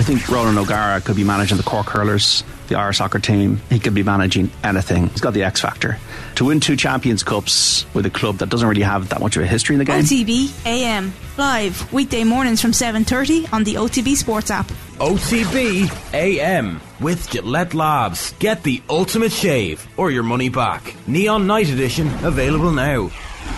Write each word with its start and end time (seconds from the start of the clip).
I 0.00 0.02
think 0.02 0.26
Ronan 0.30 0.56
O'Gara 0.56 1.02
could 1.02 1.16
be 1.16 1.24
managing 1.24 1.58
the 1.58 1.62
Cork 1.62 1.88
Hurlers, 1.88 2.42
the 2.68 2.76
Irish 2.76 2.96
soccer 2.96 3.18
team. 3.18 3.60
He 3.68 3.78
could 3.78 3.92
be 3.92 4.02
managing 4.02 4.50
anything. 4.64 5.08
He's 5.08 5.20
got 5.20 5.34
the 5.34 5.42
X 5.42 5.60
factor. 5.60 5.98
To 6.36 6.46
win 6.46 6.58
two 6.58 6.74
Champions 6.74 7.22
Cups 7.22 7.84
with 7.92 8.06
a 8.06 8.10
club 8.10 8.38
that 8.38 8.48
doesn't 8.48 8.66
really 8.66 8.80
have 8.80 9.10
that 9.10 9.20
much 9.20 9.36
of 9.36 9.42
a 9.42 9.46
history 9.46 9.74
in 9.74 9.78
the 9.78 9.84
game. 9.84 10.02
OTB 10.02 10.64
AM 10.64 11.12
live 11.36 11.92
weekday 11.92 12.24
mornings 12.24 12.62
from 12.62 12.72
7:30 12.72 13.52
on 13.52 13.62
the 13.64 13.74
OTB 13.74 14.16
Sports 14.16 14.50
app. 14.50 14.72
OTB 15.00 15.90
AM 16.14 16.80
with 16.98 17.28
Gillette 17.28 17.74
Labs. 17.74 18.32
Get 18.38 18.62
the 18.62 18.82
ultimate 18.88 19.32
shave 19.32 19.86
or 19.98 20.10
your 20.10 20.22
money 20.22 20.48
back. 20.48 20.94
Neon 21.06 21.46
Night 21.46 21.68
Edition 21.68 22.08
available 22.24 22.72
now. 22.72 23.10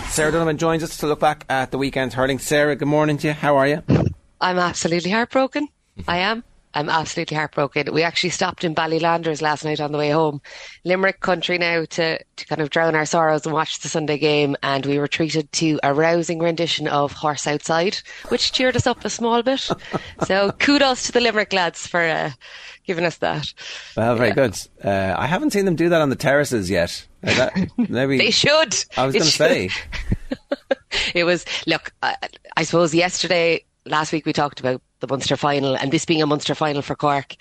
Sarah 0.09 0.33
Donovan 0.33 0.57
joins 0.57 0.83
us 0.83 0.97
to 0.97 1.07
look 1.07 1.21
back 1.21 1.45
at 1.47 1.71
the 1.71 1.77
weekend's 1.77 2.15
hurling. 2.15 2.39
Sarah, 2.39 2.75
good 2.75 2.89
morning 2.89 3.15
to 3.19 3.27
you. 3.29 3.33
How 3.33 3.55
are 3.55 3.67
you? 3.69 3.81
I'm 4.41 4.59
absolutely 4.59 5.11
heartbroken. 5.11 5.69
I 6.07 6.17
am. 6.17 6.43
I'm 6.75 6.89
absolutely 6.89 7.37
heartbroken. 7.37 7.93
We 7.93 8.01
actually 8.01 8.31
stopped 8.31 8.63
in 8.63 8.73
Ballylanders 8.73 9.41
last 9.41 9.63
night 9.63 9.79
on 9.79 9.91
the 9.91 9.97
way 9.97 10.09
home. 10.09 10.41
Limerick 10.83 11.19
country 11.19 11.57
now 11.59 11.85
to, 11.85 12.17
to 12.17 12.45
kind 12.47 12.61
of 12.61 12.71
drown 12.71 12.95
our 12.95 13.05
sorrows 13.05 13.45
and 13.45 13.53
watch 13.53 13.79
the 13.79 13.89
Sunday 13.89 14.17
game. 14.17 14.55
And 14.63 14.85
we 14.85 14.97
were 14.97 15.07
treated 15.07 15.51
to 15.53 15.79
a 15.83 15.93
rousing 15.93 16.39
rendition 16.39 16.87
of 16.87 17.11
Horse 17.11 17.45
Outside, 17.45 17.97
which 18.29 18.51
cheered 18.53 18.75
us 18.75 18.87
up 18.87 19.05
a 19.05 19.09
small 19.09 19.43
bit. 19.43 19.69
so 20.25 20.51
kudos 20.53 21.03
to 21.03 21.11
the 21.11 21.21
Limerick 21.21 21.53
lads 21.53 21.85
for 21.85 22.01
uh, 22.01 22.31
giving 22.85 23.05
us 23.05 23.17
that. 23.17 23.53
Well, 23.95 24.15
very 24.15 24.29
yeah. 24.29 24.33
good. 24.33 24.57
Uh, 24.83 25.15
I 25.15 25.27
haven't 25.27 25.51
seen 25.51 25.65
them 25.65 25.75
do 25.75 25.89
that 25.89 26.01
on 26.01 26.09
the 26.09 26.15
terraces 26.15 26.71
yet. 26.71 27.05
That, 27.21 27.53
maybe 27.89 28.17
they 28.17 28.31
should. 28.31 28.75
I 28.97 29.05
was 29.05 29.13
going 29.13 29.25
to 29.25 29.31
say. 29.31 29.69
it 31.13 31.23
was, 31.23 31.45
look, 31.67 31.93
I, 32.01 32.15
I 32.57 32.63
suppose 32.63 32.95
yesterday, 32.95 33.63
last 33.85 34.11
week 34.11 34.25
we 34.25 34.33
talked 34.33 34.59
about 34.59 34.81
the 35.03 35.13
Munster 35.13 35.35
final 35.35 35.75
and 35.75 35.91
this 35.91 36.05
being 36.05 36.21
a 36.21 36.25
Munster 36.25 36.55
final 36.55 36.81
for 36.81 36.95
Cork. 36.95 37.35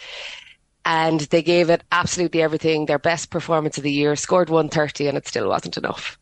And 0.85 1.21
they 1.21 1.43
gave 1.43 1.71
it 1.71 1.85
absolutely 1.93 2.43
everything, 2.43 2.87
their 2.87 2.99
best 2.99 3.31
performance 3.31 3.79
of 3.79 3.85
the 3.85 3.93
year, 3.93 4.17
scored 4.17 4.51
130, 4.51 5.07
and 5.07 5.17
it 5.17 5.29
still 5.29 5.49
wasn't 5.49 5.77
enough. 5.77 6.19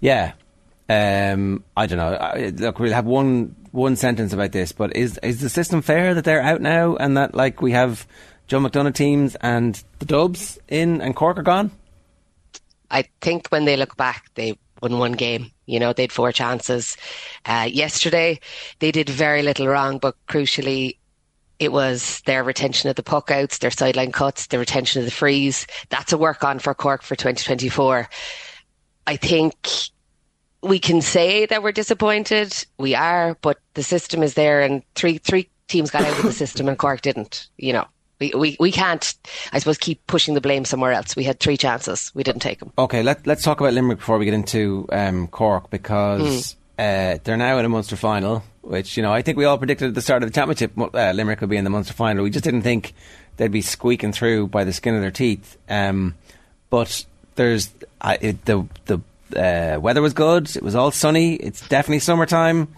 Yeah. 0.00 0.32
Um, 0.90 1.64
I 1.74 1.86
don't 1.86 1.96
know. 1.96 2.52
Look, 2.66 2.78
we'll 2.78 2.92
have 2.92 3.06
one 3.06 3.56
one 3.70 3.96
sentence 3.96 4.34
about 4.34 4.52
this, 4.52 4.72
but 4.72 4.94
is 4.94 5.18
is 5.22 5.40
the 5.40 5.48
system 5.48 5.80
fair 5.80 6.12
that 6.12 6.24
they're 6.24 6.42
out 6.42 6.60
now 6.60 6.96
and 6.96 7.16
that 7.16 7.34
like 7.34 7.62
we 7.62 7.72
have 7.72 8.06
Joe 8.46 8.58
McDonagh 8.58 8.94
teams 8.94 9.34
and 9.36 9.82
the 10.00 10.04
Dubs 10.04 10.58
in 10.68 11.00
and 11.00 11.16
Cork 11.16 11.38
are 11.38 11.42
gone? 11.42 11.70
I 12.90 13.04
think 13.22 13.48
when 13.48 13.64
they 13.64 13.78
look 13.78 13.96
back, 13.96 14.26
they 14.34 14.58
won 14.82 14.98
one 14.98 15.12
game. 15.12 15.50
You 15.66 15.78
know, 15.78 15.92
they 15.92 16.02
had 16.02 16.12
four 16.12 16.32
chances. 16.32 16.96
Uh, 17.46 17.68
yesterday, 17.70 18.40
they 18.80 18.90
did 18.90 19.08
very 19.08 19.42
little 19.42 19.68
wrong, 19.68 19.98
but 19.98 20.16
crucially, 20.28 20.98
it 21.58 21.72
was 21.72 22.20
their 22.26 22.42
retention 22.42 22.90
of 22.90 22.96
the 22.96 23.02
puck 23.02 23.30
outs, 23.30 23.58
their 23.58 23.70
sideline 23.70 24.12
cuts, 24.12 24.48
the 24.48 24.58
retention 24.58 25.00
of 25.00 25.04
the 25.04 25.12
frees. 25.12 25.66
That's 25.90 26.12
a 26.12 26.18
work 26.18 26.42
on 26.42 26.58
for 26.58 26.74
Cork 26.74 27.02
for 27.02 27.14
2024. 27.14 28.08
I 29.06 29.16
think 29.16 29.54
we 30.62 30.78
can 30.78 31.00
say 31.00 31.46
that 31.46 31.62
we're 31.62 31.72
disappointed. 31.72 32.66
We 32.78 32.94
are, 32.94 33.36
but 33.42 33.58
the 33.74 33.82
system 33.82 34.22
is 34.22 34.34
there, 34.34 34.60
and 34.60 34.82
three 34.94 35.18
three 35.18 35.48
teams 35.68 35.90
got 35.90 36.02
out 36.02 36.18
of 36.18 36.24
the 36.24 36.32
system, 36.32 36.68
and 36.68 36.78
Cork 36.78 37.00
didn't. 37.00 37.48
You 37.56 37.74
know, 37.74 37.86
we, 38.22 38.32
we, 38.38 38.56
we 38.60 38.70
can't, 38.70 39.14
I 39.52 39.58
suppose, 39.58 39.78
keep 39.78 40.06
pushing 40.06 40.34
the 40.34 40.40
blame 40.40 40.64
somewhere 40.64 40.92
else. 40.92 41.16
We 41.16 41.24
had 41.24 41.40
three 41.40 41.56
chances. 41.56 42.12
We 42.14 42.22
didn't 42.22 42.40
take 42.40 42.60
them. 42.60 42.72
Okay, 42.78 43.02
let, 43.02 43.26
let's 43.26 43.42
talk 43.42 43.60
about 43.60 43.74
Limerick 43.74 43.98
before 43.98 44.18
we 44.18 44.24
get 44.24 44.34
into 44.34 44.86
um, 44.92 45.26
Cork 45.26 45.70
because 45.70 46.54
mm. 46.78 47.14
uh, 47.14 47.18
they're 47.24 47.36
now 47.36 47.58
in 47.58 47.64
a 47.64 47.68
Munster 47.68 47.96
final, 47.96 48.44
which, 48.60 48.96
you 48.96 49.02
know, 49.02 49.12
I 49.12 49.22
think 49.22 49.38
we 49.38 49.44
all 49.44 49.58
predicted 49.58 49.88
at 49.88 49.94
the 49.94 50.02
start 50.02 50.22
of 50.22 50.28
the 50.28 50.34
championship 50.34 50.72
uh, 50.78 51.12
Limerick 51.12 51.40
would 51.40 51.50
be 51.50 51.56
in 51.56 51.64
the 51.64 51.70
Munster 51.70 51.94
final. 51.94 52.22
We 52.22 52.30
just 52.30 52.44
didn't 52.44 52.62
think 52.62 52.94
they'd 53.36 53.50
be 53.50 53.62
squeaking 53.62 54.12
through 54.12 54.46
by 54.46 54.62
the 54.62 54.72
skin 54.72 54.94
of 54.94 55.00
their 55.00 55.10
teeth. 55.10 55.58
Um, 55.68 56.14
but 56.70 57.04
there's 57.34 57.70
uh, 58.00 58.16
it, 58.20 58.44
the 58.44 58.66
the 58.86 59.00
uh, 59.36 59.80
weather 59.80 60.02
was 60.02 60.12
good. 60.12 60.54
It 60.54 60.62
was 60.62 60.74
all 60.74 60.90
sunny. 60.90 61.34
It's 61.34 61.66
definitely 61.68 62.00
summertime, 62.00 62.68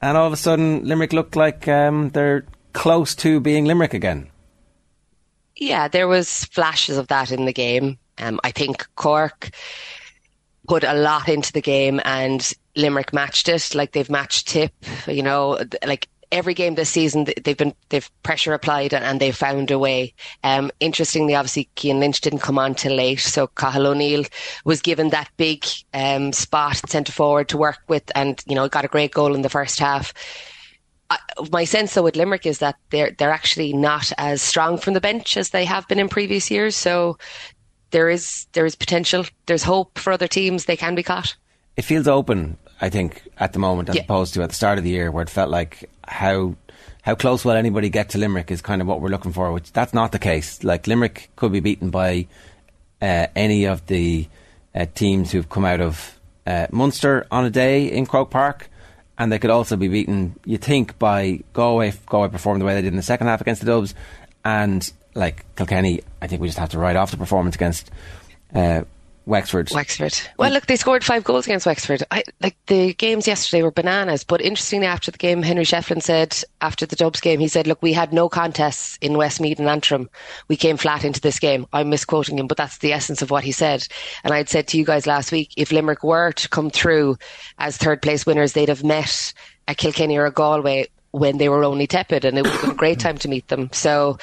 and 0.00 0.16
all 0.16 0.26
of 0.26 0.32
a 0.32 0.36
sudden 0.36 0.84
Limerick 0.84 1.12
looked 1.12 1.36
like 1.36 1.66
um, 1.66 2.10
they're 2.10 2.44
close 2.72 3.14
to 3.16 3.40
being 3.40 3.64
Limerick 3.64 3.94
again. 3.94 4.28
Yeah, 5.56 5.88
there 5.88 6.08
was 6.08 6.44
flashes 6.46 6.96
of 6.98 7.08
that 7.08 7.30
in 7.30 7.44
the 7.44 7.52
game. 7.52 7.98
Um, 8.18 8.40
I 8.44 8.50
think 8.50 8.86
Cork 8.94 9.50
put 10.68 10.84
a 10.84 10.94
lot 10.94 11.28
into 11.28 11.52
the 11.52 11.60
game 11.60 12.00
and 12.04 12.52
Limerick 12.76 13.12
matched 13.12 13.48
it 13.48 13.74
like 13.74 13.92
they've 13.92 14.08
matched 14.08 14.48
Tip, 14.48 14.72
you 15.06 15.22
know, 15.22 15.58
like 15.86 16.08
every 16.32 16.54
game 16.54 16.74
this 16.74 16.88
season 16.88 17.26
they've 17.44 17.56
been 17.56 17.74
they've 17.90 18.10
pressure 18.22 18.54
applied 18.54 18.94
and, 18.94 19.04
and 19.04 19.20
they've 19.20 19.36
found 19.36 19.70
a 19.70 19.78
way. 19.78 20.14
Um, 20.42 20.70
interestingly, 20.80 21.34
obviously 21.34 21.68
Cian 21.76 22.00
Lynch 22.00 22.20
didn't 22.22 22.40
come 22.40 22.58
on 22.58 22.74
till 22.74 22.96
late, 22.96 23.20
so 23.20 23.46
Cathal 23.48 23.86
O'Neill 23.86 24.24
was 24.64 24.80
given 24.80 25.10
that 25.10 25.30
big 25.36 25.64
um, 25.92 26.32
spot 26.32 26.88
centre 26.88 27.12
forward 27.12 27.48
to 27.50 27.58
work 27.58 27.80
with, 27.86 28.10
and 28.14 28.42
you 28.46 28.54
know 28.54 28.68
got 28.68 28.84
a 28.84 28.88
great 28.88 29.12
goal 29.12 29.34
in 29.34 29.42
the 29.42 29.50
first 29.50 29.78
half 29.78 30.14
my 31.50 31.64
sense 31.64 31.94
though 31.94 32.02
with 32.02 32.16
Limerick 32.16 32.46
is 32.46 32.58
that 32.58 32.76
they're 32.90 33.12
they're 33.12 33.30
actually 33.30 33.72
not 33.72 34.12
as 34.18 34.42
strong 34.42 34.78
from 34.78 34.94
the 34.94 35.00
bench 35.00 35.36
as 35.36 35.50
they 35.50 35.64
have 35.64 35.86
been 35.88 35.98
in 35.98 36.08
previous 36.08 36.50
years. 36.50 36.76
So 36.76 37.18
there 37.90 38.10
is 38.10 38.46
there 38.52 38.66
is 38.66 38.74
potential. 38.74 39.24
There's 39.46 39.62
hope 39.62 39.98
for 39.98 40.12
other 40.12 40.28
teams. 40.28 40.64
They 40.64 40.76
can 40.76 40.94
be 40.94 41.02
caught. 41.02 41.36
It 41.76 41.82
feels 41.82 42.06
open, 42.06 42.58
I 42.80 42.90
think, 42.90 43.22
at 43.38 43.52
the 43.52 43.58
moment, 43.58 43.88
as 43.88 43.96
yeah. 43.96 44.02
opposed 44.02 44.34
to 44.34 44.42
at 44.42 44.50
the 44.50 44.54
start 44.54 44.78
of 44.78 44.84
the 44.84 44.90
year, 44.90 45.10
where 45.10 45.22
it 45.22 45.30
felt 45.30 45.50
like 45.50 45.88
how 46.06 46.56
how 47.02 47.14
close 47.14 47.44
will 47.44 47.52
anybody 47.52 47.88
get 47.88 48.10
to 48.10 48.18
Limerick 48.18 48.50
is 48.50 48.60
kind 48.60 48.80
of 48.80 48.88
what 48.88 49.00
we're 49.00 49.08
looking 49.08 49.32
for. 49.32 49.52
Which 49.52 49.72
that's 49.72 49.94
not 49.94 50.12
the 50.12 50.18
case. 50.18 50.64
Like 50.64 50.86
Limerick 50.86 51.30
could 51.36 51.52
be 51.52 51.60
beaten 51.60 51.90
by 51.90 52.26
uh, 53.00 53.26
any 53.34 53.64
of 53.64 53.86
the 53.86 54.28
uh, 54.74 54.86
teams 54.94 55.32
who've 55.32 55.48
come 55.48 55.64
out 55.64 55.80
of 55.80 56.18
uh, 56.46 56.66
Munster 56.70 57.26
on 57.30 57.44
a 57.44 57.50
day 57.50 57.86
in 57.86 58.06
Croke 58.06 58.30
Park 58.30 58.68
and 59.18 59.30
they 59.30 59.38
could 59.38 59.50
also 59.50 59.76
be 59.76 59.88
beaten, 59.88 60.34
you 60.44 60.58
think, 60.58 60.98
by 60.98 61.40
Galway. 61.52 61.92
Galway 62.06 62.28
performed 62.28 62.60
the 62.60 62.64
way 62.64 62.74
they 62.74 62.82
did 62.82 62.92
in 62.92 62.96
the 62.96 63.02
second 63.02 63.26
half 63.26 63.40
against 63.40 63.60
the 63.60 63.66
Dubs, 63.66 63.94
and 64.44 64.90
like 65.14 65.44
Kilkenny, 65.56 66.00
I 66.20 66.26
think 66.26 66.40
we 66.40 66.48
just 66.48 66.58
have 66.58 66.70
to 66.70 66.78
write 66.78 66.96
off 66.96 67.10
the 67.10 67.16
performance 67.16 67.54
against 67.54 67.90
uh, 68.54 68.82
Wexford. 69.26 69.70
Wexford. 69.70 70.18
Well, 70.36 70.52
look, 70.52 70.66
they 70.66 70.76
scored 70.76 71.04
five 71.04 71.22
goals 71.22 71.46
against 71.46 71.66
Wexford. 71.66 72.02
I, 72.10 72.24
like 72.40 72.56
the 72.66 72.94
games 72.94 73.26
yesterday 73.26 73.62
were 73.62 73.70
bananas. 73.70 74.24
But 74.24 74.40
interestingly, 74.40 74.86
after 74.86 75.10
the 75.10 75.18
game, 75.18 75.42
Henry 75.42 75.64
Shefflin 75.64 76.02
said 76.02 76.42
after 76.60 76.86
the 76.86 76.96
Dubs 76.96 77.20
game, 77.20 77.38
he 77.38 77.48
said, 77.48 77.66
"Look, 77.66 77.82
we 77.82 77.92
had 77.92 78.12
no 78.12 78.28
contests 78.28 78.98
in 79.00 79.16
Westmeath 79.16 79.58
and 79.58 79.68
Antrim. 79.68 80.10
We 80.48 80.56
came 80.56 80.76
flat 80.76 81.04
into 81.04 81.20
this 81.20 81.38
game." 81.38 81.66
I'm 81.72 81.90
misquoting 81.90 82.38
him, 82.38 82.46
but 82.46 82.56
that's 82.56 82.78
the 82.78 82.92
essence 82.92 83.22
of 83.22 83.30
what 83.30 83.44
he 83.44 83.52
said. 83.52 83.86
And 84.24 84.34
I'd 84.34 84.48
said 84.48 84.66
to 84.68 84.78
you 84.78 84.84
guys 84.84 85.06
last 85.06 85.30
week, 85.30 85.52
if 85.56 85.70
Limerick 85.70 86.02
were 86.02 86.32
to 86.32 86.48
come 86.48 86.70
through 86.70 87.16
as 87.58 87.76
third 87.76 88.02
place 88.02 88.26
winners, 88.26 88.52
they'd 88.54 88.68
have 88.68 88.84
met 88.84 89.32
a 89.68 89.74
Kilkenny 89.74 90.16
or 90.16 90.26
a 90.26 90.32
Galway 90.32 90.88
when 91.12 91.38
they 91.38 91.48
were 91.48 91.62
only 91.62 91.86
tepid, 91.86 92.24
and 92.24 92.38
it 92.38 92.42
would 92.42 92.52
have 92.52 92.60
been 92.62 92.70
a 92.70 92.74
great 92.74 92.98
time 92.98 93.18
to 93.18 93.28
meet 93.28 93.46
them. 93.48 93.68
So 93.72 94.18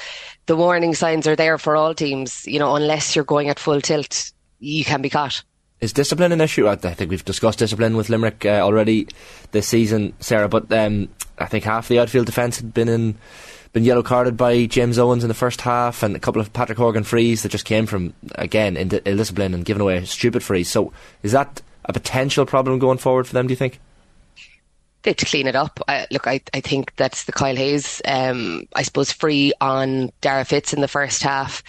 the 0.46 0.56
warning 0.56 0.94
signs 0.94 1.26
are 1.26 1.36
there 1.36 1.56
for 1.56 1.76
all 1.76 1.94
teams. 1.94 2.46
You 2.46 2.58
know, 2.58 2.74
unless 2.74 3.14
you're 3.14 3.24
going 3.24 3.48
at 3.48 3.58
full 3.58 3.80
tilt 3.80 4.32
you 4.60 4.84
can 4.84 5.02
be 5.02 5.10
caught. 5.10 5.42
Is 5.80 5.94
discipline 5.94 6.32
an 6.32 6.42
issue? 6.42 6.68
I 6.68 6.76
think 6.76 7.10
we've 7.10 7.24
discussed 7.24 7.58
discipline 7.58 7.96
with 7.96 8.10
Limerick 8.10 8.44
uh, 8.44 8.60
already 8.60 9.08
this 9.52 9.66
season, 9.66 10.12
Sarah. 10.20 10.48
But 10.48 10.70
um, 10.72 11.08
I 11.38 11.46
think 11.46 11.64
half 11.64 11.88
the 11.88 11.98
outfield 11.98 12.26
defence 12.26 12.58
had 12.58 12.74
been 12.74 12.88
in 12.88 13.16
been 13.72 13.84
yellow 13.84 14.02
carded 14.02 14.36
by 14.36 14.66
James 14.66 14.98
Owens 14.98 15.24
in 15.24 15.28
the 15.28 15.34
first 15.34 15.62
half, 15.62 16.02
and 16.02 16.14
a 16.14 16.18
couple 16.18 16.42
of 16.42 16.52
Patrick 16.52 16.76
Horgan 16.76 17.04
frees 17.04 17.42
that 17.42 17.48
just 17.50 17.64
came 17.64 17.86
from 17.86 18.12
again 18.34 18.76
indiscipline 18.76 19.54
and 19.54 19.64
giving 19.64 19.80
away 19.80 20.04
stupid 20.04 20.42
frees. 20.42 20.68
So 20.68 20.92
is 21.22 21.32
that 21.32 21.62
a 21.86 21.92
potential 21.92 22.44
problem 22.44 22.78
going 22.78 22.98
forward 22.98 23.26
for 23.26 23.32
them? 23.32 23.46
Do 23.46 23.52
you 23.52 23.56
think? 23.56 23.80
They 25.02 25.14
to 25.14 25.24
clean 25.24 25.46
it 25.46 25.56
up. 25.56 25.80
I, 25.88 26.06
look, 26.10 26.26
I, 26.26 26.42
I 26.52 26.60
think 26.60 26.94
that's 26.96 27.24
the 27.24 27.32
Kyle 27.32 27.56
Hayes, 27.56 28.02
um, 28.04 28.68
I 28.74 28.82
suppose, 28.82 29.10
free 29.10 29.54
on 29.58 30.12
Darragh 30.20 30.46
Fitz 30.46 30.74
in 30.74 30.82
the 30.82 30.88
first 30.88 31.22
half. 31.22 31.62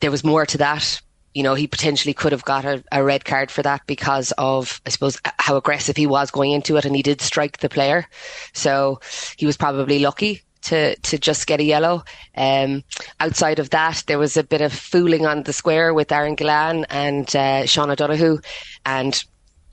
There 0.00 0.10
was 0.10 0.24
more 0.24 0.46
to 0.46 0.56
that 0.56 1.02
you 1.34 1.42
know, 1.42 1.54
he 1.54 1.66
potentially 1.66 2.14
could 2.14 2.32
have 2.32 2.44
got 2.44 2.64
a, 2.64 2.82
a, 2.92 3.02
red 3.02 3.24
card 3.24 3.50
for 3.50 3.62
that 3.62 3.82
because 3.86 4.32
of, 4.38 4.80
I 4.86 4.90
suppose, 4.90 5.20
how 5.38 5.56
aggressive 5.56 5.96
he 5.96 6.06
was 6.06 6.30
going 6.30 6.52
into 6.52 6.76
it, 6.76 6.84
and 6.84 6.94
he 6.94 7.02
did 7.02 7.20
strike 7.20 7.58
the 7.58 7.68
player. 7.68 8.06
So 8.52 9.00
he 9.36 9.44
was 9.44 9.56
probably 9.56 9.98
lucky 9.98 10.42
to 10.62 10.96
to 10.96 11.18
just 11.18 11.46
get 11.46 11.60
a 11.60 11.64
yellow. 11.64 12.04
Um, 12.36 12.84
outside 13.20 13.58
of 13.58 13.70
that, 13.70 14.04
there 14.06 14.18
was 14.18 14.36
a 14.36 14.44
bit 14.44 14.60
of 14.60 14.72
fooling 14.72 15.26
on 15.26 15.42
the 15.42 15.52
square 15.52 15.92
with 15.92 16.12
Aaron 16.12 16.36
Gillane 16.36 16.84
and 16.88 17.34
uh, 17.36 17.66
Sean 17.66 17.90
O'Donoghue, 17.90 18.38
and 18.86 19.24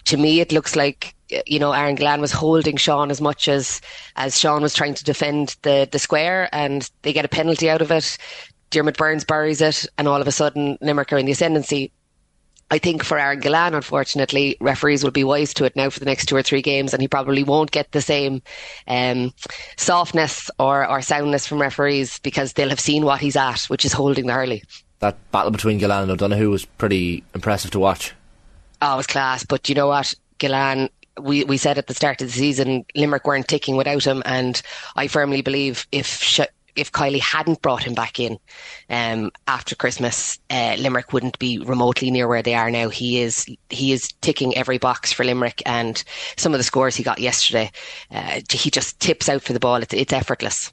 to 0.06 0.18
me, 0.18 0.40
it 0.40 0.52
looks 0.52 0.76
like 0.76 1.16
you 1.46 1.60
know 1.60 1.72
Aaron 1.72 1.96
Gillane 1.96 2.22
was 2.22 2.32
holding 2.32 2.78
Sean 2.78 3.12
as 3.12 3.22
much 3.22 3.48
as 3.48 3.82
as 4.16 4.38
Sean 4.38 4.62
was 4.62 4.74
trying 4.74 4.94
to 4.96 5.04
defend 5.04 5.56
the 5.62 5.88
the 5.92 6.00
square, 6.00 6.50
and 6.52 6.90
they 7.04 7.14
get 7.14 7.26
a 7.26 7.30
penalty 7.30 7.70
out 7.70 7.82
of 7.82 7.92
it. 7.92 8.18
Diarmaid 8.72 8.98
Byrnes 8.98 9.26
buries 9.26 9.62
it, 9.62 9.86
and 9.98 10.08
all 10.08 10.22
of 10.22 10.28
a 10.28 10.32
sudden 10.32 10.78
Limerick 10.82 11.14
are 11.14 11.18
in 11.18 11.26
the 11.26 11.34
ascendancy. 11.34 11.92
I 12.72 12.78
think 12.78 13.04
for 13.04 13.20
Aaron 13.20 13.42
Gillane, 13.42 13.76
unfortunately, 13.76 14.56
referees 14.62 15.04
will 15.04 15.12
be 15.12 15.26
wise 15.26 15.54
to 15.56 15.66
it 15.66 15.76
now 15.76 15.90
for 15.90 16.00
the 16.00 16.06
next 16.06 16.28
two 16.28 16.38
or 16.38 16.42
three 16.42 16.62
games, 16.62 16.94
and 16.94 17.02
he 17.02 17.08
probably 17.10 17.44
won't 17.44 17.72
get 17.72 17.92
the 17.92 18.02
same 18.02 18.42
um, 18.88 19.34
softness 19.76 20.50
or, 20.58 20.90
or 20.90 21.02
soundness 21.02 21.46
from 21.46 21.62
referees 21.62 22.20
because 22.20 22.54
they'll 22.54 22.70
have 22.70 22.80
seen 22.80 23.04
what 23.04 23.20
he's 23.20 23.36
at, 23.36 23.64
which 23.64 23.84
is 23.84 23.92
holding 23.92 24.26
the 24.26 24.34
hurley. 24.34 24.64
That 25.00 25.18
battle 25.32 25.52
between 25.52 25.80
Gillane 25.80 26.04
and 26.04 26.12
O'Donoghue 26.12 26.50
was 26.50 26.64
pretty 26.64 27.26
impressive 27.36 27.72
to 27.72 27.80
watch. 27.80 28.14
Oh, 28.82 28.94
it 28.94 28.98
was 28.98 29.08
class. 29.08 29.44
But 29.44 29.68
you 29.68 29.76
know 29.76 29.88
what? 29.88 30.14
Gillane 30.40 30.90
we, 31.20 31.44
we 31.44 31.58
said 31.58 31.78
at 31.78 31.88
the 31.88 31.94
start 31.94 32.22
of 32.22 32.28
the 32.28 32.34
season 32.34 32.86
Limerick 32.96 33.26
weren't 33.26 33.48
ticking 33.48 33.76
without 33.76 34.06
him, 34.06 34.24
and 34.26 34.62
I 34.96 35.08
firmly 35.08 35.42
believe 35.42 35.88
if 35.92 36.08
Sh- 36.08 36.42
if 36.76 36.92
Kiely 36.92 37.20
hadn't 37.20 37.62
brought 37.62 37.84
him 37.84 37.94
back 37.94 38.20
in 38.20 38.40
um, 38.90 39.32
after 39.48 39.76
Christmas, 39.76 40.40
uh, 40.50 40.76
Limerick 40.78 41.14
wouldn't 41.14 41.40
be 41.40 41.60
remotely 41.60 42.12
near 42.12 42.28
where 42.28 42.42
they 42.42 42.56
are 42.56 42.72
now. 42.72 42.90
He 42.90 43.22
is 43.22 43.46
he 43.70 43.92
is 43.92 44.12
ticking 44.22 44.56
every 44.56 44.78
box 44.78 45.12
for 45.12 45.24
Limerick, 45.24 45.62
and 45.66 46.04
some 46.38 46.54
of 46.54 46.60
the 46.60 46.64
scores 46.64 46.96
he 46.96 47.04
got 47.04 47.20
yesterday, 47.20 47.72
uh, 48.12 48.42
he 48.50 48.70
just 48.70 49.00
tips 49.00 49.30
out 49.30 49.42
for 49.42 49.54
the 49.54 49.60
ball. 49.60 49.76
It's, 49.78 49.94
it's 49.94 50.14
effortless. 50.14 50.72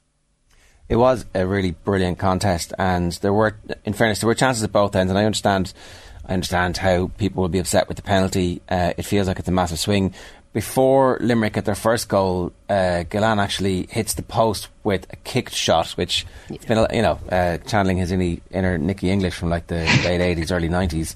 It 0.87 0.95
was 0.95 1.25
a 1.35 1.45
really 1.45 1.71
brilliant 1.71 2.17
contest, 2.17 2.73
and 2.79 3.11
there 3.13 3.33
were, 3.33 3.57
in 3.85 3.93
fairness, 3.93 4.19
there 4.19 4.27
were 4.27 4.35
chances 4.35 4.63
at 4.63 4.71
both 4.71 4.95
ends, 4.95 5.11
and 5.11 5.19
I 5.19 5.25
understand. 5.25 5.73
I 6.25 6.33
understand 6.33 6.77
how 6.77 7.07
people 7.17 7.41
will 7.41 7.49
be 7.49 7.57
upset 7.57 7.87
with 7.87 7.97
the 7.97 8.03
penalty. 8.03 8.61
Uh, 8.69 8.93
it 8.95 9.01
feels 9.01 9.27
like 9.27 9.39
it's 9.39 9.47
a 9.47 9.51
massive 9.51 9.79
swing 9.79 10.13
before 10.53 11.17
Limerick 11.21 11.53
get 11.53 11.65
their 11.65 11.75
first 11.75 12.09
goal, 12.09 12.51
uh, 12.69 13.03
Gillane 13.09 13.41
actually 13.41 13.87
hits 13.89 14.15
the 14.15 14.23
post 14.23 14.69
with 14.83 15.05
a 15.11 15.15
kicked 15.17 15.53
shot, 15.53 15.91
which 15.91 16.25
yeah. 16.49 16.57
been, 16.67 16.87
you 16.95 17.01
know, 17.01 17.19
uh, 17.31 17.57
channeling 17.59 17.97
his 17.97 18.11
inner 18.11 18.77
Nicky 18.77 19.09
English 19.09 19.35
from 19.35 19.49
like 19.49 19.67
the 19.67 19.75
late 20.05 20.21
eighties, 20.21 20.51
early 20.51 20.69
nineties. 20.69 21.15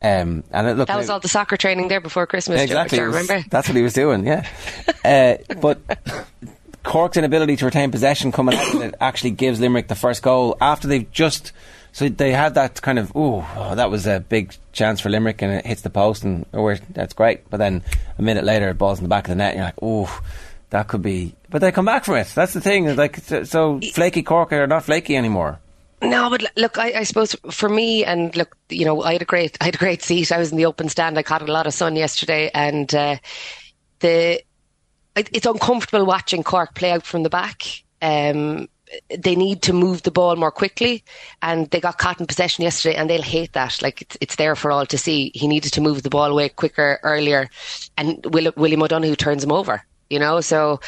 Um, 0.00 0.44
and 0.52 0.68
it, 0.68 0.76
look, 0.76 0.86
that 0.86 0.96
was 0.96 1.10
all 1.10 1.18
the 1.18 1.28
soccer 1.28 1.56
training 1.56 1.88
there 1.88 2.00
before 2.00 2.26
Christmas. 2.26 2.62
Exactly, 2.62 2.98
George, 2.98 3.12
was, 3.12 3.28
remember? 3.28 3.48
That's 3.50 3.68
what 3.68 3.76
he 3.76 3.82
was 3.82 3.94
doing. 3.94 4.24
Yeah, 4.24 4.46
uh, 5.04 5.36
but 5.60 5.80
Cork's 6.84 7.16
inability 7.16 7.56
to 7.56 7.64
retain 7.64 7.90
possession 7.90 8.30
coming 8.30 8.56
out 8.56 8.74
it 8.76 8.94
actually 9.00 9.32
gives 9.32 9.58
Limerick 9.58 9.88
the 9.88 9.96
first 9.96 10.22
goal 10.22 10.56
after 10.60 10.86
they've 10.86 11.10
just 11.10 11.52
so 11.98 12.08
they 12.08 12.30
had 12.30 12.54
that 12.54 12.80
kind 12.80 12.96
of, 12.96 13.10
ooh, 13.16 13.44
oh, 13.56 13.74
that 13.74 13.90
was 13.90 14.06
a 14.06 14.20
big 14.20 14.54
chance 14.70 15.00
for 15.00 15.08
Limerick 15.08 15.42
and 15.42 15.52
it 15.52 15.66
hits 15.66 15.80
the 15.80 15.90
post 15.90 16.22
and 16.22 16.46
oh, 16.54 16.72
that's 16.90 17.12
great. 17.12 17.50
But 17.50 17.56
then 17.56 17.82
a 18.16 18.22
minute 18.22 18.44
later, 18.44 18.68
it 18.68 18.78
balls 18.78 19.00
in 19.00 19.02
the 19.02 19.08
back 19.08 19.24
of 19.24 19.30
the 19.30 19.34
net 19.34 19.56
and 19.56 19.58
you're 19.58 19.64
like, 19.64 19.82
ooh, 19.82 20.22
that 20.70 20.86
could 20.86 21.02
be. 21.02 21.34
But 21.50 21.60
they 21.60 21.72
come 21.72 21.86
back 21.86 22.04
from 22.04 22.14
it. 22.14 22.28
That's 22.32 22.52
the 22.52 22.60
thing. 22.60 22.94
Like, 22.94 23.16
so 23.16 23.80
flaky 23.80 24.22
Cork 24.22 24.52
are 24.52 24.68
not 24.68 24.84
flaky 24.84 25.16
anymore. 25.16 25.58
No, 26.00 26.30
but 26.30 26.44
look, 26.56 26.78
I, 26.78 27.00
I, 27.00 27.02
suppose 27.02 27.34
for 27.50 27.68
me, 27.68 28.04
and 28.04 28.36
look, 28.36 28.56
you 28.68 28.84
know, 28.84 29.02
I 29.02 29.14
had 29.14 29.22
a 29.22 29.24
great, 29.24 29.58
I 29.60 29.64
had 29.64 29.74
a 29.74 29.78
great 29.78 30.00
seat. 30.00 30.30
I 30.30 30.38
was 30.38 30.52
in 30.52 30.56
the 30.56 30.66
open 30.66 30.88
stand. 30.88 31.18
I 31.18 31.24
caught 31.24 31.42
a 31.42 31.50
lot 31.50 31.66
of 31.66 31.74
sun 31.74 31.96
yesterday, 31.96 32.48
and 32.54 32.94
uh, 32.94 33.16
the 33.98 34.40
it's 35.16 35.46
uncomfortable 35.46 36.06
watching 36.06 36.44
Cork 36.44 36.76
play 36.76 36.92
out 36.92 37.04
from 37.04 37.24
the 37.24 37.28
back. 37.28 37.64
Um, 38.00 38.68
they 39.16 39.34
need 39.36 39.62
to 39.62 39.72
move 39.72 40.02
the 40.02 40.10
ball 40.10 40.36
more 40.36 40.50
quickly 40.50 41.04
and 41.42 41.70
they 41.70 41.80
got 41.80 41.98
caught 41.98 42.20
in 42.20 42.26
possession 42.26 42.62
yesterday 42.62 42.96
and 42.96 43.08
they'll 43.08 43.22
hate 43.22 43.52
that 43.52 43.80
like 43.82 44.02
it's, 44.02 44.16
it's 44.20 44.36
there 44.36 44.56
for 44.56 44.70
all 44.70 44.86
to 44.86 44.98
see 44.98 45.30
he 45.34 45.46
needed 45.48 45.72
to 45.72 45.80
move 45.80 46.02
the 46.02 46.10
ball 46.10 46.30
away 46.30 46.48
quicker 46.48 46.98
earlier 47.02 47.48
and 47.96 48.24
William 48.26 48.82
O'Donoghue 48.82 49.16
turns 49.16 49.44
him 49.44 49.52
over 49.52 49.82
you 50.10 50.18
know 50.18 50.40
so 50.40 50.80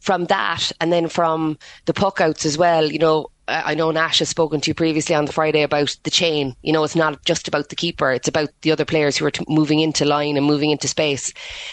from 0.00 0.26
that 0.26 0.70
and 0.80 0.92
then 0.92 1.08
from 1.08 1.58
the 1.86 1.94
puck 1.94 2.20
outs 2.20 2.44
as 2.44 2.58
well 2.58 2.90
you 2.90 2.98
know 2.98 3.28
I 3.46 3.74
know 3.74 3.90
Nash 3.90 4.20
has 4.20 4.30
spoken 4.30 4.60
to 4.62 4.70
you 4.70 4.74
previously 4.74 5.14
on 5.14 5.26
the 5.26 5.32
Friday 5.32 5.62
about 5.62 5.94
the 6.04 6.10
chain. 6.10 6.56
You 6.62 6.72
know, 6.72 6.82
it's 6.82 6.96
not 6.96 7.22
just 7.26 7.46
about 7.46 7.68
the 7.68 7.76
keeper; 7.76 8.10
it's 8.10 8.26
about 8.26 8.48
the 8.62 8.72
other 8.72 8.86
players 8.86 9.18
who 9.18 9.26
are 9.26 9.30
t- 9.30 9.44
moving 9.48 9.80
into 9.80 10.06
line 10.06 10.38
and 10.38 10.46
moving 10.46 10.70
into 10.70 10.88
space. 10.88 11.30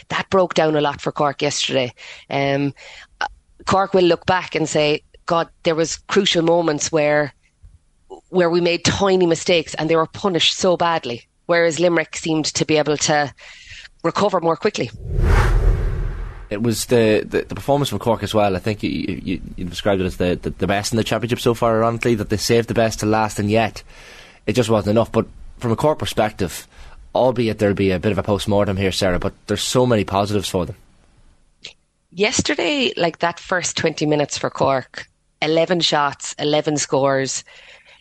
That 0.10 0.30
broke 0.30 0.54
down 0.54 0.76
a 0.76 0.82
lot 0.82 1.00
for 1.00 1.14
Cork 1.14 1.42
yesterday. 1.42 1.94
Um, 2.30 2.74
Cork 3.66 3.94
will 3.94 4.04
look 4.04 4.26
back 4.26 4.54
and 4.54 4.68
say 4.68 5.04
God, 5.26 5.50
there 5.64 5.76
was 5.76 5.98
crucial 5.98 6.42
moments 6.42 6.92
where 6.92 7.34
where 8.30 8.50
we 8.50 8.62
made 8.62 8.84
tiny 8.84 9.26
mistakes 9.26 9.74
and 9.76 9.90
they 9.90 9.96
were 9.96 10.06
punished 10.06 10.58
so 10.58 10.76
badly, 10.76 11.28
whereas 11.46 11.80
Limerick 11.80 12.16
seemed 12.18 12.46
to 12.46 12.66
be 12.66 12.78
able 12.78 12.98
to 12.98 13.34
recover 14.04 14.40
more 14.40 14.56
quickly. 14.56 14.90
It 16.50 16.62
was 16.62 16.88
the, 16.88 17.26
the, 17.26 17.44
the 17.44 17.56
performance 17.56 17.90
from 17.90 18.00
Cork 18.00 18.24
as 18.24 18.34
well. 18.34 18.58
I 18.58 18.60
think 18.60 18.84
you, 18.84 18.90
you, 18.90 19.42
you 19.56 19.66
described 19.66 20.02
it 20.02 20.06
as 20.06 20.18
the, 20.18 20.38
the, 20.42 20.50
the 20.50 20.68
best 20.68 20.92
in 20.92 20.98
the 20.98 21.04
championship 21.04 21.40
so 21.40 21.54
far. 21.54 21.78
Ironically, 21.78 22.16
that 22.16 22.30
they 22.30 22.36
saved 22.36 22.68
the 22.68 22.74
best 22.74 23.00
to 23.00 23.06
last, 23.06 23.40
and 23.40 23.50
yet 23.50 23.84
it 24.46 24.54
just 24.54 24.70
wasn't 24.70 24.92
enough. 24.92 25.14
But 25.14 25.28
from 25.60 25.72
a 25.72 25.78
Cork 25.78 26.00
perspective, 26.00 26.68
albeit 27.16 27.60
there'll 27.60 27.74
be 27.74 27.92
a 27.92 28.00
bit 28.00 28.12
of 28.12 28.18
a 28.18 28.24
post 28.24 28.50
mortem 28.50 28.76
here, 28.76 28.92
Sarah, 28.92 29.20
but 29.20 29.34
there's 29.48 29.62
so 29.62 29.86
many 29.86 30.04
positives 30.04 30.50
for 30.50 30.66
them. 30.66 30.76
Yesterday, 32.12 32.92
like 32.98 33.20
that 33.20 33.40
first 33.40 33.78
20 33.78 34.06
minutes 34.06 34.38
for 34.38 34.50
Cork, 34.50 35.08
11 35.42 35.82
shots, 35.82 36.34
11 36.40 36.78
scores, 36.78 37.44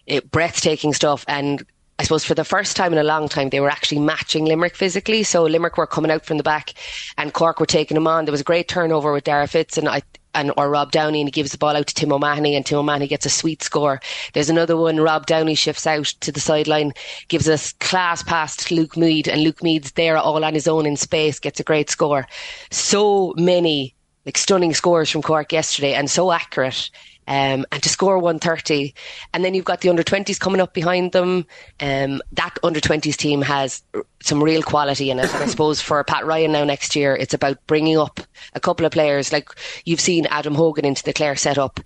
it, 0.06 0.30
breathtaking 0.30 0.92
stuff. 0.92 1.24
And 1.28 1.64
I 1.98 2.02
suppose 2.02 2.24
for 2.24 2.34
the 2.34 2.44
first 2.44 2.76
time 2.76 2.92
in 2.92 2.98
a 2.98 3.04
long 3.04 3.28
time, 3.28 3.50
they 3.50 3.60
were 3.60 3.68
actually 3.68 4.00
matching 4.00 4.46
Limerick 4.46 4.74
physically. 4.74 5.22
So 5.22 5.44
Limerick 5.44 5.76
were 5.76 5.86
coming 5.86 6.10
out 6.10 6.24
from 6.24 6.38
the 6.38 6.42
back 6.42 6.72
and 7.18 7.34
Cork 7.34 7.60
were 7.60 7.66
taking 7.66 7.94
them 7.94 8.06
on. 8.06 8.24
There 8.24 8.32
was 8.32 8.40
a 8.40 8.44
great 8.44 8.68
turnover 8.68 9.12
with 9.12 9.24
Darragh 9.24 9.50
Fitz 9.50 9.76
and 9.76 9.86
I, 9.86 10.02
and 10.34 10.52
or 10.56 10.70
Rob 10.70 10.92
Downey 10.92 11.20
and 11.20 11.28
he 11.28 11.32
gives 11.32 11.52
the 11.52 11.58
ball 11.58 11.76
out 11.76 11.86
to 11.88 11.94
Tim 11.94 12.12
O'Mahony 12.12 12.54
and 12.54 12.64
Tim 12.64 12.78
O'Mahony 12.78 13.06
gets 13.06 13.26
a 13.26 13.30
sweet 13.30 13.62
score. 13.62 14.00
There's 14.32 14.48
another 14.48 14.76
one, 14.76 14.98
Rob 14.98 15.26
Downey 15.26 15.54
shifts 15.54 15.86
out 15.86 16.06
to 16.20 16.32
the 16.32 16.40
sideline, 16.40 16.92
gives 17.28 17.48
us 17.48 17.72
class 17.72 18.22
pass 18.22 18.56
to 18.56 18.74
Luke 18.74 18.96
Meade 18.96 19.28
and 19.28 19.42
Luke 19.42 19.62
Meade's 19.62 19.92
there 19.92 20.16
all 20.16 20.44
on 20.44 20.54
his 20.54 20.68
own 20.68 20.86
in 20.86 20.96
space, 20.96 21.38
gets 21.38 21.60
a 21.60 21.64
great 21.64 21.90
score. 21.90 22.26
So 22.70 23.34
many 23.36 23.94
like 24.24 24.38
stunning 24.38 24.74
scores 24.74 25.10
from 25.10 25.22
Cork 25.22 25.52
yesterday 25.52 25.94
and 25.94 26.10
so 26.10 26.32
accurate 26.32 26.90
um, 27.26 27.64
and 27.70 27.82
to 27.82 27.88
score 27.88 28.18
130. 28.18 28.94
And 29.32 29.44
then 29.44 29.54
you've 29.54 29.64
got 29.64 29.80
the 29.80 29.88
under 29.88 30.02
20s 30.02 30.38
coming 30.38 30.60
up 30.60 30.74
behind 30.74 31.12
them. 31.12 31.46
Um, 31.78 32.20
that 32.32 32.58
under 32.62 32.80
20s 32.80 33.16
team 33.16 33.42
has 33.42 33.82
some 34.20 34.42
real 34.42 34.62
quality 34.62 35.10
in 35.10 35.18
it. 35.18 35.32
And 35.32 35.44
I 35.44 35.46
suppose 35.46 35.80
for 35.80 36.02
Pat 36.04 36.26
Ryan 36.26 36.52
now 36.52 36.64
next 36.64 36.96
year, 36.96 37.14
it's 37.16 37.34
about 37.34 37.64
bringing 37.66 37.98
up 37.98 38.20
a 38.54 38.60
couple 38.60 38.84
of 38.84 38.92
players 38.92 39.32
like 39.32 39.48
you've 39.84 40.00
seen 40.00 40.26
Adam 40.26 40.54
Hogan 40.54 40.84
into 40.84 41.04
the 41.04 41.12
Clare 41.12 41.36
setup 41.36 41.80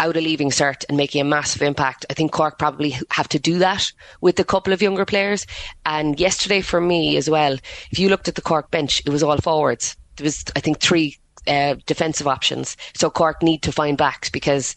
out 0.00 0.16
of 0.16 0.22
leaving 0.22 0.50
cert 0.50 0.84
and 0.88 0.96
making 0.96 1.20
a 1.20 1.24
massive 1.24 1.62
impact. 1.62 2.06
I 2.10 2.14
think 2.14 2.32
Cork 2.32 2.58
probably 2.58 2.96
have 3.10 3.28
to 3.28 3.38
do 3.38 3.58
that 3.58 3.92
with 4.20 4.40
a 4.40 4.44
couple 4.44 4.72
of 4.72 4.82
younger 4.82 5.04
players. 5.04 5.46
And 5.84 6.18
yesterday 6.18 6.62
for 6.62 6.80
me 6.80 7.16
as 7.16 7.28
well, 7.28 7.58
if 7.90 7.98
you 7.98 8.08
looked 8.08 8.28
at 8.28 8.34
the 8.34 8.42
Cork 8.42 8.70
bench, 8.70 9.02
it 9.04 9.10
was 9.10 9.22
all 9.22 9.38
forwards. 9.38 9.96
There 10.16 10.24
was, 10.24 10.44
I 10.56 10.60
think, 10.60 10.80
three 10.80 11.16
uh, 11.46 11.76
defensive 11.86 12.26
options. 12.26 12.76
So 12.94 13.10
Cork 13.10 13.42
need 13.42 13.62
to 13.62 13.72
find 13.72 13.96
backs 13.96 14.30
because 14.30 14.76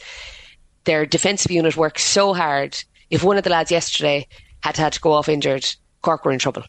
their 0.86 1.06
defensive 1.06 1.52
unit 1.52 1.78
works 1.78 2.04
so 2.04 2.34
hard. 2.34 2.82
If 3.10 3.24
one 3.24 3.38
of 3.38 3.44
the 3.44 3.50
lads 3.50 3.72
yesterday 3.72 4.28
had 4.62 4.78
had 4.78 4.94
to 4.94 5.00
go 5.00 5.14
off 5.14 5.30
injured, 5.30 5.66
Cork 6.02 6.26
were 6.26 6.32
in 6.32 6.40
trouble. 6.40 6.64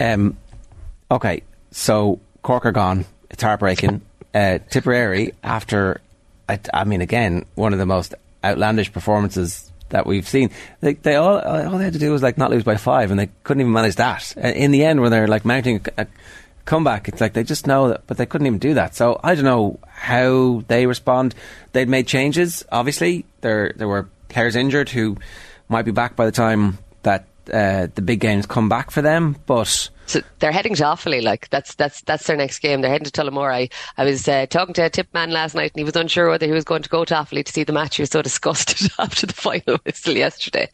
Um, 0.00 0.36
okay, 1.10 1.42
so 1.70 2.20
Cork 2.42 2.66
are 2.66 2.72
gone. 2.72 3.04
It's 3.30 3.42
heartbreaking. 3.42 4.02
Uh, 4.34 4.58
Tipperary, 4.70 5.32
after, 5.42 6.00
I, 6.48 6.60
I, 6.72 6.84
mean, 6.84 7.00
again, 7.00 7.46
one 7.54 7.72
of 7.72 7.78
the 7.78 7.86
most 7.86 8.14
outlandish 8.44 8.92
performances 8.92 9.70
that 9.88 10.06
we've 10.06 10.28
seen. 10.28 10.50
They, 10.80 10.94
they 10.94 11.16
all 11.16 11.38
all 11.38 11.78
they 11.78 11.84
had 11.84 11.94
to 11.94 11.98
do 11.98 12.12
was 12.12 12.22
like 12.22 12.38
not 12.38 12.50
lose 12.50 12.64
by 12.64 12.76
five, 12.76 13.10
and 13.10 13.18
they 13.18 13.30
couldn't 13.42 13.62
even 13.62 13.72
manage 13.72 13.96
that. 13.96 14.34
Uh, 14.36 14.48
in 14.48 14.70
the 14.70 14.84
end, 14.84 15.00
when 15.00 15.10
they're 15.10 15.26
like 15.26 15.44
mounting 15.44 15.80
a, 15.96 16.02
a 16.02 16.06
comeback. 16.68 17.08
It's 17.08 17.20
like 17.20 17.32
they 17.32 17.42
just 17.42 17.66
know 17.66 17.88
that, 17.88 18.06
but 18.06 18.18
they 18.18 18.26
couldn't 18.26 18.46
even 18.46 18.58
do 18.58 18.74
that. 18.74 18.94
So 18.94 19.18
I 19.24 19.34
don't 19.34 19.44
know 19.44 19.80
how 19.88 20.62
they 20.68 20.86
respond. 20.86 21.34
They'd 21.72 21.88
made 21.88 22.06
changes. 22.06 22.64
Obviously, 22.70 23.24
there 23.40 23.72
there 23.74 23.88
were 23.88 24.08
players 24.28 24.54
injured 24.54 24.90
who 24.90 25.16
might 25.68 25.84
be 25.84 25.90
back 25.90 26.14
by 26.14 26.26
the 26.26 26.32
time 26.32 26.78
that 27.02 27.26
uh, 27.52 27.88
the 27.94 28.02
big 28.02 28.20
games 28.20 28.46
come 28.46 28.68
back 28.68 28.90
for 28.90 29.02
them. 29.02 29.36
But 29.46 29.88
so 30.06 30.20
they're 30.38 30.52
heading 30.52 30.74
to 30.76 30.82
Offaly, 30.84 31.22
like 31.22 31.48
that's 31.48 31.74
that's 31.74 32.02
that's 32.02 32.26
their 32.26 32.36
next 32.36 32.58
game. 32.58 32.82
They're 32.82 32.90
heading 32.90 33.10
to 33.10 33.10
Tullamore. 33.10 33.52
I, 33.52 33.68
I 33.96 34.04
was 34.04 34.28
uh, 34.28 34.46
talking 34.46 34.74
to 34.74 34.84
a 34.84 34.90
tip 34.90 35.12
man 35.14 35.30
last 35.30 35.54
night, 35.54 35.72
and 35.74 35.80
he 35.80 35.84
was 35.84 35.96
unsure 35.96 36.28
whether 36.28 36.46
he 36.46 36.52
was 36.52 36.64
going 36.64 36.82
to 36.82 36.88
go 36.90 37.04
to 37.04 37.14
Offaly 37.14 37.44
to 37.44 37.52
see 37.52 37.64
the 37.64 37.72
match. 37.72 37.96
He 37.96 38.02
was 38.02 38.10
so 38.10 38.22
disgusted 38.22 38.90
after 38.98 39.26
the 39.26 39.32
final 39.32 39.78
whistle 39.84 40.14
yesterday. 40.14 40.68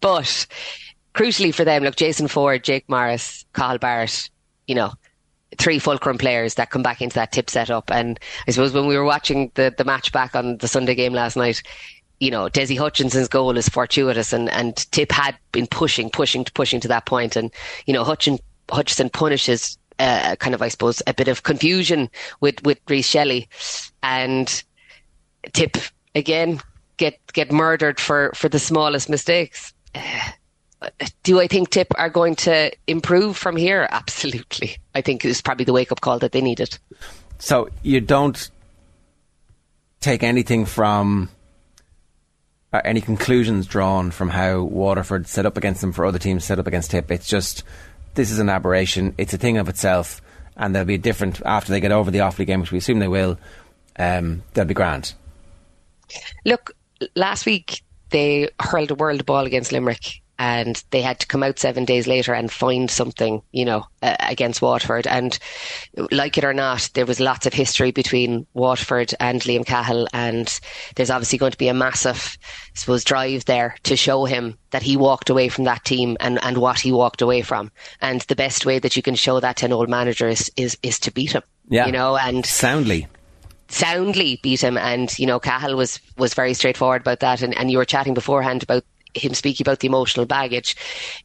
But 0.00 0.46
crucially 1.14 1.52
for 1.52 1.64
them, 1.64 1.82
look, 1.82 1.96
Jason 1.96 2.28
Forde, 2.28 2.62
Jake 2.62 2.88
Morris, 2.88 3.44
Cathal 3.54 3.78
Barrett, 3.78 4.30
you 4.66 4.74
know, 4.74 4.92
three 5.58 5.78
fulcrum 5.78 6.18
players 6.18 6.54
that 6.54 6.70
come 6.70 6.82
back 6.82 7.00
into 7.00 7.14
that 7.14 7.32
tip 7.32 7.50
setup. 7.50 7.90
And 7.90 8.18
I 8.46 8.50
suppose 8.50 8.72
when 8.72 8.86
we 8.86 8.96
were 8.96 9.04
watching 9.04 9.50
the, 9.54 9.74
the 9.76 9.84
match 9.84 10.12
back 10.12 10.34
on 10.34 10.58
the 10.58 10.68
Sunday 10.68 10.94
game 10.94 11.12
last 11.12 11.36
night, 11.36 11.62
you 12.20 12.30
know, 12.30 12.48
Dessie 12.48 12.76
Hutchinson's 12.76 13.28
goal 13.28 13.56
is 13.56 13.68
fortuitous 13.68 14.32
and, 14.32 14.48
and 14.50 14.76
Tip 14.92 15.10
had 15.10 15.36
been 15.50 15.66
pushing, 15.66 16.08
pushing, 16.08 16.44
pushing 16.44 16.80
to 16.80 16.88
that 16.88 17.04
point. 17.04 17.34
And, 17.34 17.50
you 17.86 17.92
know, 17.92 18.04
Hutchin, 18.04 18.38
Hutchison 18.70 19.10
punishes 19.10 19.76
uh, 19.98 20.36
kind 20.36 20.54
of, 20.54 20.62
I 20.62 20.68
suppose, 20.68 21.02
a 21.06 21.14
bit 21.14 21.28
of 21.28 21.42
confusion 21.42 22.08
with, 22.40 22.62
with 22.62 22.78
Rhys 22.88 23.06
Shelley. 23.06 23.48
And 24.04 24.62
Tip, 25.52 25.76
again, 26.14 26.60
get, 26.96 27.18
get 27.32 27.50
murdered 27.50 27.98
for, 27.98 28.30
for 28.36 28.48
the 28.48 28.60
smallest 28.60 29.08
mistakes. 29.08 29.74
Do 31.22 31.40
I 31.40 31.46
think 31.46 31.70
Tip 31.70 31.88
are 31.96 32.10
going 32.10 32.36
to 32.36 32.72
improve 32.86 33.36
from 33.36 33.56
here? 33.56 33.86
Absolutely. 33.90 34.76
I 34.94 35.00
think 35.00 35.24
it's 35.24 35.42
probably 35.42 35.64
the 35.64 35.72
wake 35.72 35.92
up 35.92 36.00
call 36.00 36.18
that 36.20 36.32
they 36.32 36.40
needed. 36.40 36.78
So 37.38 37.68
you 37.82 38.00
don't 38.00 38.50
take 40.00 40.22
anything 40.22 40.66
from 40.66 41.28
uh, 42.72 42.80
any 42.84 43.00
conclusions 43.00 43.66
drawn 43.66 44.10
from 44.10 44.28
how 44.28 44.62
Waterford 44.62 45.26
set 45.26 45.46
up 45.46 45.56
against 45.56 45.80
them 45.80 45.92
for 45.92 46.06
other 46.06 46.18
teams 46.18 46.44
set 46.44 46.58
up 46.58 46.66
against 46.66 46.90
Tip. 46.90 47.10
It's 47.10 47.28
just 47.28 47.64
this 48.14 48.30
is 48.30 48.38
an 48.38 48.48
aberration. 48.48 49.14
It's 49.18 49.34
a 49.34 49.38
thing 49.38 49.58
of 49.58 49.68
itself, 49.68 50.20
and 50.56 50.74
there'll 50.74 50.86
be 50.86 50.94
a 50.94 50.98
different 50.98 51.40
after 51.44 51.72
they 51.72 51.80
get 51.80 51.92
over 51.92 52.10
the 52.10 52.20
Offaly 52.20 52.46
game, 52.46 52.60
which 52.60 52.72
we 52.72 52.78
assume 52.78 52.98
they 52.98 53.08
will. 53.08 53.38
Um, 53.98 54.42
they'll 54.54 54.64
be 54.64 54.74
grand. 54.74 55.14
Look, 56.44 56.74
last 57.14 57.46
week 57.46 57.82
they 58.10 58.50
hurled 58.60 58.90
a 58.90 58.94
world 58.94 59.24
ball 59.26 59.46
against 59.46 59.72
Limerick 59.72 60.22
and 60.42 60.82
they 60.90 61.02
had 61.02 61.20
to 61.20 61.26
come 61.28 61.44
out 61.44 61.60
seven 61.60 61.84
days 61.84 62.08
later 62.08 62.34
and 62.34 62.50
find 62.50 62.90
something, 62.90 63.42
you 63.52 63.64
know, 63.64 63.86
uh, 64.02 64.16
against 64.18 64.60
Waterford. 64.60 65.06
And 65.06 65.38
like 66.10 66.36
it 66.36 66.42
or 66.42 66.52
not, 66.52 66.90
there 66.94 67.06
was 67.06 67.20
lots 67.20 67.46
of 67.46 67.52
history 67.52 67.92
between 67.92 68.48
Waterford 68.52 69.14
and 69.20 69.40
Liam 69.42 69.64
Cahill, 69.64 70.08
and 70.12 70.60
there's 70.96 71.10
obviously 71.10 71.38
going 71.38 71.52
to 71.52 71.58
be 71.58 71.68
a 71.68 71.74
massive, 71.74 72.36
I 72.42 72.76
suppose, 72.76 73.04
drive 73.04 73.44
there 73.44 73.76
to 73.84 73.94
show 73.94 74.24
him 74.24 74.58
that 74.70 74.82
he 74.82 74.96
walked 74.96 75.30
away 75.30 75.48
from 75.48 75.62
that 75.62 75.84
team 75.84 76.16
and, 76.18 76.42
and 76.42 76.58
what 76.58 76.80
he 76.80 76.90
walked 76.90 77.22
away 77.22 77.42
from. 77.42 77.70
And 78.00 78.22
the 78.22 78.34
best 78.34 78.66
way 78.66 78.80
that 78.80 78.96
you 78.96 79.02
can 79.02 79.14
show 79.14 79.38
that 79.38 79.58
to 79.58 79.66
an 79.66 79.72
old 79.72 79.88
manager 79.88 80.26
is 80.26 80.50
is, 80.56 80.76
is 80.82 80.98
to 81.00 81.12
beat 81.12 81.32
him. 81.32 81.42
Yeah, 81.68 81.86
you 81.86 81.92
know, 81.92 82.16
and 82.16 82.44
soundly 82.44 83.06
soundly 83.68 84.38
beat 84.42 84.62
him. 84.62 84.76
And, 84.76 85.16
you 85.18 85.26
know, 85.26 85.40
Cahill 85.40 85.76
was, 85.76 85.98
was 86.18 86.34
very 86.34 86.52
straightforward 86.54 87.00
about 87.00 87.20
that. 87.20 87.42
And, 87.42 87.56
and 87.56 87.70
you 87.70 87.78
were 87.78 87.84
chatting 87.84 88.12
beforehand 88.12 88.62
about 88.62 88.84
him 89.14 89.34
speaking 89.34 89.64
about 89.64 89.80
the 89.80 89.86
emotional 89.88 90.26
baggage, 90.26 90.76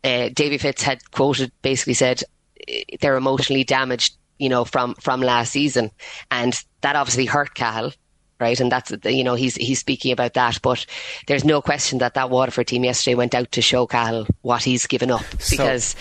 uh, 0.04 0.30
Davy 0.34 0.58
Fitz 0.58 0.84
had 0.84 1.00
quoted 1.12 1.52
basically 1.62 1.94
said 1.94 2.24
eh, 2.68 2.84
they're 3.02 3.18
emotionally 3.18 3.64
damaged, 3.64 4.16
you 4.38 4.50
know, 4.50 4.66
from 4.66 4.96
from 4.96 5.22
last 5.22 5.52
season, 5.52 5.92
and 6.32 6.60
that 6.82 6.96
obviously 6.96 7.26
hurt 7.26 7.54
Cahill. 7.54 7.94
Right, 8.40 8.60
and 8.60 8.72
that's 8.72 8.94
you 9.04 9.24
know 9.24 9.34
he's 9.34 9.56
he's 9.56 9.80
speaking 9.80 10.12
about 10.12 10.36
that, 10.36 10.62
but 10.62 10.86
there's 11.26 11.44
no 11.44 11.60
question 11.60 11.98
that 12.00 12.14
that 12.14 12.30
Waterford 12.30 12.68
team 12.68 12.84
yesterday 12.84 13.16
went 13.16 13.34
out 13.34 13.52
to 13.54 13.64
show 13.64 13.88
Cahill 13.88 14.28
what 14.42 14.62
he's 14.62 14.86
given 14.86 15.10
up 15.10 15.26
because 15.50 15.96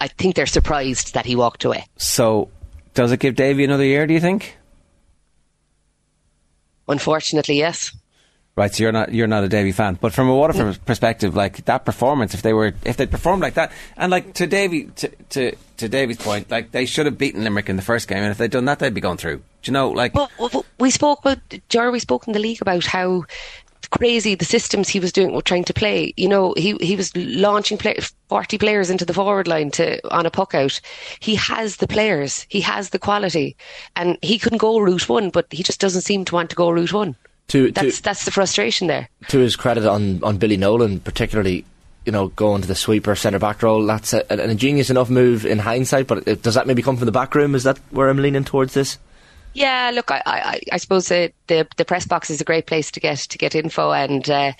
I 0.00 0.08
think 0.08 0.34
they're 0.34 0.46
surprised 0.46 1.14
that 1.14 1.24
he 1.24 1.36
walked 1.36 1.64
away. 1.64 1.86
So, 1.96 2.50
does 2.94 3.12
it 3.12 3.20
give 3.20 3.36
Davy 3.36 3.62
another 3.62 3.84
year? 3.84 4.08
Do 4.08 4.14
you 4.14 4.20
think? 4.20 4.56
Unfortunately, 6.88 7.58
yes. 7.58 7.94
Right, 8.58 8.74
so 8.74 8.82
you're 8.82 8.90
not 8.90 9.14
you're 9.14 9.28
not 9.28 9.44
a 9.44 9.48
Davy 9.48 9.70
fan, 9.70 9.98
but 10.00 10.12
from 10.12 10.28
a 10.28 10.34
Waterford 10.34 10.84
perspective, 10.84 11.36
like 11.36 11.64
that 11.66 11.84
performance, 11.84 12.34
if 12.34 12.42
they 12.42 12.52
were 12.52 12.74
if 12.84 12.96
they 12.96 13.06
performed 13.06 13.40
like 13.40 13.54
that, 13.54 13.70
and 13.96 14.10
like 14.10 14.34
to 14.34 14.48
Davy 14.48 14.86
to, 14.96 15.08
to 15.28 15.56
to 15.76 15.88
Davy's 15.88 16.16
point, 16.16 16.50
like 16.50 16.72
they 16.72 16.84
should 16.84 17.06
have 17.06 17.16
beaten 17.16 17.44
Limerick 17.44 17.68
in 17.68 17.76
the 17.76 17.82
first 17.82 18.08
game, 18.08 18.18
and 18.18 18.32
if 18.32 18.38
they'd 18.38 18.50
done 18.50 18.64
that, 18.64 18.80
they'd 18.80 18.92
be 18.92 19.00
going 19.00 19.16
through. 19.16 19.36
Do 19.36 19.42
you 19.62 19.72
know, 19.72 19.90
like 19.90 20.12
well, 20.12 20.64
we 20.80 20.90
spoke 20.90 21.20
about 21.20 21.38
Jar, 21.68 21.92
we 21.92 22.00
spoke 22.00 22.26
in 22.26 22.32
the 22.32 22.40
league 22.40 22.60
about 22.60 22.84
how 22.84 23.26
crazy 23.90 24.34
the 24.34 24.44
systems 24.44 24.88
he 24.88 24.98
was 24.98 25.12
doing 25.12 25.32
were 25.32 25.40
trying 25.40 25.62
to 25.62 25.72
play. 25.72 26.12
You 26.16 26.28
know, 26.28 26.52
he 26.56 26.76
he 26.80 26.96
was 26.96 27.16
launching 27.16 27.78
play, 27.78 27.96
forty 28.28 28.58
players 28.58 28.90
into 28.90 29.04
the 29.04 29.14
forward 29.14 29.46
line 29.46 29.70
to 29.72 30.04
on 30.12 30.26
a 30.26 30.32
puck 30.32 30.56
out. 30.56 30.80
He 31.20 31.36
has 31.36 31.76
the 31.76 31.86
players, 31.86 32.44
he 32.48 32.60
has 32.62 32.90
the 32.90 32.98
quality, 32.98 33.56
and 33.94 34.18
he 34.20 34.36
couldn't 34.36 34.58
go 34.58 34.80
route 34.80 35.08
one, 35.08 35.30
but 35.30 35.46
he 35.52 35.62
just 35.62 35.78
doesn't 35.80 36.02
seem 36.02 36.24
to 36.24 36.34
want 36.34 36.50
to 36.50 36.56
go 36.56 36.70
route 36.70 36.92
one. 36.92 37.14
To, 37.48 37.72
that's 37.72 37.96
to, 37.96 38.02
that's 38.02 38.24
the 38.24 38.30
frustration 38.30 38.88
there. 38.88 39.08
To 39.28 39.38
his 39.38 39.56
credit 39.56 39.86
on, 39.86 40.22
on 40.22 40.36
Billy 40.36 40.56
Nolan, 40.56 41.00
particularly, 41.00 41.64
you 42.04 42.12
know, 42.12 42.28
going 42.28 42.62
to 42.62 42.68
the 42.68 42.74
sweeper 42.74 43.14
centre 43.14 43.38
back 43.38 43.62
role, 43.62 43.84
that's 43.86 44.12
a, 44.12 44.30
an 44.30 44.40
ingenious 44.40 44.90
enough 44.90 45.08
move 45.08 45.46
in 45.46 45.58
hindsight. 45.58 46.06
But 46.06 46.28
it, 46.28 46.42
does 46.42 46.54
that 46.54 46.66
maybe 46.66 46.82
come 46.82 46.96
from 46.96 47.06
the 47.06 47.12
back 47.12 47.34
room? 47.34 47.54
Is 47.54 47.64
that 47.64 47.78
where 47.90 48.08
I'm 48.08 48.18
leaning 48.18 48.44
towards 48.44 48.74
this? 48.74 48.98
Yeah, 49.54 49.90
look, 49.94 50.10
I, 50.10 50.22
I, 50.26 50.60
I 50.72 50.76
suppose 50.76 51.08
the, 51.08 51.32
the, 51.48 51.66
the 51.76 51.84
press 51.84 52.06
box 52.06 52.30
is 52.30 52.40
a 52.40 52.44
great 52.44 52.66
place 52.66 52.90
to 52.92 53.00
get 53.00 53.18
to 53.18 53.38
get 53.38 53.54
info, 53.54 53.92
and 53.92 54.28
uh, 54.30 54.52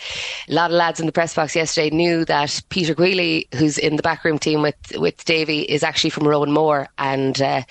a 0.48 0.52
lot 0.52 0.70
of 0.70 0.76
lads 0.76 1.00
in 1.00 1.06
the 1.06 1.12
press 1.12 1.34
box 1.34 1.54
yesterday 1.54 1.94
knew 1.94 2.24
that 2.24 2.60
Peter 2.68 2.94
Queally, 2.94 3.46
who's 3.54 3.78
in 3.78 3.96
the 3.96 4.02
backroom 4.02 4.38
team 4.38 4.62
with 4.62 4.76
with 4.96 5.24
Davy, 5.24 5.60
is 5.60 5.82
actually 5.82 6.10
from 6.10 6.24
Roanmore. 6.24 6.86
and 6.98 7.40
uh, 7.40 7.62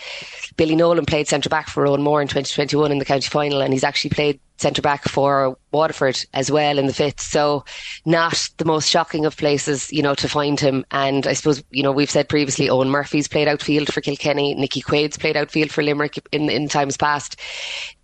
Billy 0.56 0.76
Nolan 0.76 1.06
played 1.06 1.28
centre 1.28 1.50
back 1.50 1.70
for 1.70 1.84
Roanmore 1.84 2.22
in 2.22 2.28
2021 2.28 2.92
in 2.92 3.00
the 3.00 3.06
county 3.06 3.28
final, 3.28 3.62
and 3.62 3.74
he's 3.74 3.84
actually 3.84 4.12
played 4.12 4.40
centre 4.58 4.82
back 4.82 5.04
for 5.08 5.58
Waterford 5.72 6.20
as 6.34 6.52
well 6.52 6.78
in 6.80 6.88
the 6.88 6.94
fifth. 6.94 7.22
So 7.22 7.64
not 8.06 8.50
the 8.58 8.66
most 8.66 8.90
shocking 8.90 9.26
of 9.26 9.38
places, 9.38 9.92
you 9.94 10.02
know, 10.02 10.16
to 10.16 10.28
find 10.28 10.60
him. 10.60 10.86
And 10.92 11.28
I 11.28 11.34
suppose, 11.34 11.64
you 11.70 11.84
know, 11.84 11.92
we've 11.92 12.10
said 12.10 12.28
previously 12.28 12.68
Eoin 12.68 12.88
Murphy's 12.88 13.28
played 13.28 13.48
outfield 13.48 13.94
for 13.94 14.02
Kilkenny, 14.02 14.56
Nicky 14.56 14.82
Quaid's 14.82 15.18
played 15.18 15.38
outfield 15.38 15.72
for 15.72 15.84
Limerick 15.84 16.20
in, 16.32 16.50
in 16.50 16.68
times 16.68 16.98
past. 16.98 17.40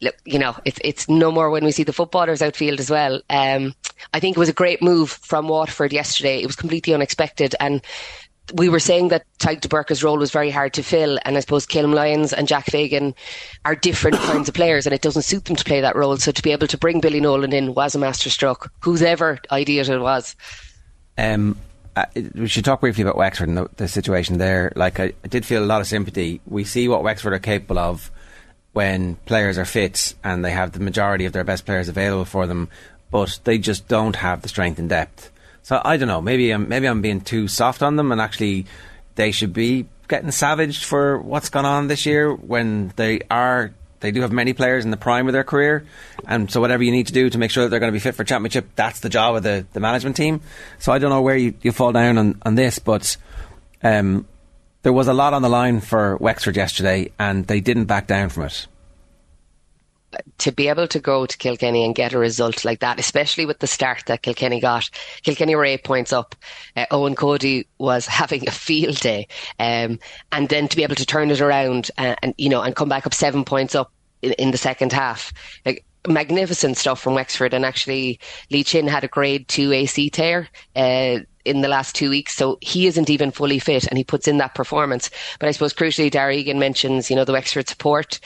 Look, 0.01 0.15
you 0.25 0.39
know, 0.39 0.55
it's, 0.65 0.79
it's 0.83 1.02
no 1.07 1.31
more 1.31 1.49
when 1.49 1.63
we 1.63 1.71
see 1.71 1.83
the 1.83 1.93
footballers 1.93 2.41
outfield 2.41 2.79
as 2.79 2.89
well. 2.89 3.21
Um, 3.29 3.73
I 4.13 4.19
think 4.19 4.35
it 4.35 4.39
was 4.39 4.49
a 4.49 4.53
great 4.53 4.81
move 4.81 5.09
from 5.09 5.47
Waterford 5.47 5.93
yesterday. 5.93 6.41
It 6.41 6.47
was 6.47 6.55
completely 6.55 6.93
unexpected 6.93 7.55
and 7.59 7.81
we 8.53 8.67
were 8.67 8.79
saying 8.79 9.07
that 9.09 9.25
Tadhg 9.39 9.61
de 9.61 9.69
Búrca's 9.69 10.03
role 10.03 10.17
was 10.17 10.31
very 10.31 10.49
hard 10.49 10.73
to 10.73 10.83
fill, 10.83 11.17
and 11.23 11.37
I 11.37 11.39
suppose 11.39 11.65
Calum 11.65 11.93
Lyons 11.93 12.33
and 12.33 12.47
Jack 12.47 12.65
Fagan 12.65 13.15
are 13.63 13.75
different 13.75 14.17
kinds 14.21 14.49
of 14.49 14.55
players, 14.55 14.85
and 14.85 14.93
it 14.93 15.01
doesn't 15.01 15.21
suit 15.21 15.45
them 15.45 15.55
to 15.55 15.63
play 15.63 15.81
that 15.81 15.95
role. 15.95 16.17
So 16.17 16.31
to 16.31 16.41
be 16.41 16.51
able 16.51 16.67
to 16.67 16.77
bring 16.77 16.99
Billy 16.99 17.21
Nolan 17.21 17.53
in 17.53 17.73
was 17.73 17.95
a 17.95 17.99
masterstroke, 17.99 18.71
whose 18.81 19.01
ever 19.01 19.39
idea 19.51 19.83
it 19.83 20.01
was. 20.01 20.35
Um, 21.17 21.57
we 22.35 22.47
should 22.47 22.65
talk 22.65 22.81
briefly 22.81 23.03
about 23.03 23.17
Wexford 23.17 23.47
and 23.47 23.57
the, 23.57 23.69
the 23.77 23.87
situation 23.87 24.39
there. 24.39 24.73
Like, 24.75 24.99
I, 24.99 25.13
I, 25.23 25.27
did 25.27 25.45
feel 25.45 25.63
a 25.63 25.65
lot 25.65 25.79
of 25.79 25.87
sympathy. 25.87 26.41
We 26.45 26.63
see 26.63 26.87
what 26.87 27.03
Wexford 27.03 27.33
are 27.33 27.39
capable 27.39 27.79
of 27.79 28.11
when 28.73 29.15
players 29.25 29.57
are 29.57 29.65
fit 29.65 30.13
and 30.23 30.43
they 30.43 30.51
have 30.51 30.71
the 30.71 30.79
majority 30.79 31.25
of 31.25 31.33
their 31.33 31.43
best 31.43 31.65
players 31.65 31.87
available 31.87 32.25
for 32.25 32.47
them, 32.47 32.69
but 33.11 33.39
they 33.43 33.57
just 33.57 33.87
don't 33.87 34.17
have 34.17 34.41
the 34.41 34.49
strength 34.49 34.79
and 34.79 34.89
depth 34.89 35.31
so 35.63 35.81
I 35.83 35.95
don't 35.97 36.09
know. 36.09 36.21
Maybe 36.21 36.51
I'm 36.51 36.67
maybe 36.67 36.87
I'm 36.87 37.01
being 37.01 37.21
too 37.21 37.47
soft 37.47 37.81
on 37.81 37.95
them, 37.95 38.11
and 38.11 38.21
actually 38.21 38.65
they 39.15 39.31
should 39.31 39.53
be 39.53 39.87
getting 40.09 40.31
savaged 40.31 40.83
for 40.83 41.17
what's 41.17 41.49
gone 41.49 41.65
on 41.65 41.87
this 41.87 42.05
year 42.05 42.33
when 42.33 42.91
they 42.97 43.21
are 43.31 43.73
they 44.01 44.11
do 44.11 44.21
have 44.21 44.33
many 44.33 44.51
players 44.51 44.83
in 44.83 44.91
the 44.91 44.97
prime 44.97 45.27
of 45.27 45.33
their 45.33 45.45
career, 45.45 45.85
and 46.27 46.51
so 46.51 46.59
whatever 46.59 46.83
you 46.83 46.91
need 46.91 47.07
to 47.07 47.13
do 47.13 47.29
to 47.29 47.37
make 47.37 47.49
sure 47.49 47.63
that 47.63 47.69
they're 47.69 47.79
going 47.79 47.91
to 47.91 47.95
be 47.95 48.01
fit 48.01 48.15
for 48.15 48.25
championship, 48.25 48.67
that's 48.75 48.99
the 48.99 49.07
job 49.07 49.37
of 49.37 49.43
the, 49.43 49.65
the 49.71 49.79
management 49.79 50.17
team. 50.17 50.41
So 50.79 50.91
I 50.91 50.99
don't 50.99 51.09
know 51.09 51.21
where 51.21 51.37
you, 51.37 51.53
you 51.61 51.71
fall 51.71 51.93
down 51.93 52.17
on, 52.17 52.41
on 52.41 52.55
this, 52.55 52.79
but 52.79 53.15
um, 53.81 54.27
there 54.83 54.93
was 54.93 55.07
a 55.07 55.13
lot 55.13 55.33
on 55.33 55.41
the 55.41 55.49
line 55.49 55.81
for 55.81 56.17
Wexford 56.17 56.55
yesterday, 56.55 57.11
and 57.17 57.47
they 57.47 57.59
didn't 57.59 57.85
back 57.85 58.07
down 58.07 58.29
from 58.29 58.43
it 58.43 58.67
to 60.37 60.51
be 60.51 60.67
able 60.67 60.87
to 60.87 60.99
go 60.99 61.25
to 61.25 61.37
Kilkenny 61.37 61.85
and 61.85 61.95
get 61.95 62.13
a 62.13 62.17
result 62.17 62.65
like 62.65 62.79
that, 62.79 62.99
especially 62.99 63.45
with 63.45 63.59
the 63.59 63.67
start 63.67 64.03
that 64.07 64.21
Kilkenny 64.21 64.59
got. 64.59 64.89
Kilkenny 65.23 65.55
were 65.55 65.65
eight 65.65 65.83
points 65.83 66.13
up. 66.13 66.35
Uh, 66.75 66.85
Eoin 66.91 67.15
Cody 67.15 67.67
was 67.77 68.05
having 68.21 68.47
a 68.47 68.51
field 68.51 68.99
day. 68.99 69.27
Um, 69.59 69.99
and 70.31 70.49
then 70.49 70.67
to 70.67 70.75
be 70.75 70.83
able 70.83 70.95
to 70.95 71.05
turn 71.05 71.31
it 71.31 71.41
around 71.41 71.91
and, 71.97 72.17
and, 72.21 72.33
you 72.37 72.49
know, 72.49 72.61
and 72.61 72.75
come 72.75 72.89
back 72.89 73.05
up 73.07 73.13
seven 73.13 73.43
points 73.43 73.75
up 73.75 73.91
in, 74.21 74.33
in 74.33 74.51
the 74.51 74.57
second 74.57 74.91
half. 74.91 75.33
Like, 75.65 75.85
magnificent 76.07 76.77
stuff 76.77 77.01
from 77.01 77.13
Wexford. 77.13 77.53
And 77.53 77.65
actually, 77.65 78.19
Lee 78.51 78.63
Chin 78.63 78.87
had 78.87 79.03
a 79.03 79.07
grade 79.07 79.47
two 79.47 79.71
AC 79.71 80.09
tear. 80.09 80.49
Uh, 80.75 81.19
in 81.45 81.61
the 81.61 81.67
last 81.67 81.95
two 81.95 82.09
weeks, 82.09 82.35
so 82.35 82.57
he 82.61 82.87
isn't 82.87 83.09
even 83.09 83.31
fully 83.31 83.59
fit, 83.59 83.87
and 83.87 83.97
he 83.97 84.03
puts 84.03 84.27
in 84.27 84.37
that 84.37 84.55
performance. 84.55 85.09
But 85.39 85.49
I 85.49 85.51
suppose 85.51 85.73
crucially, 85.73 86.09
Darragh 86.09 86.37
Egan 86.37 86.59
mentions, 86.59 87.09
you 87.09 87.15
know, 87.15 87.25
the 87.25 87.33
Wexford 87.33 87.67
support, 87.67 88.19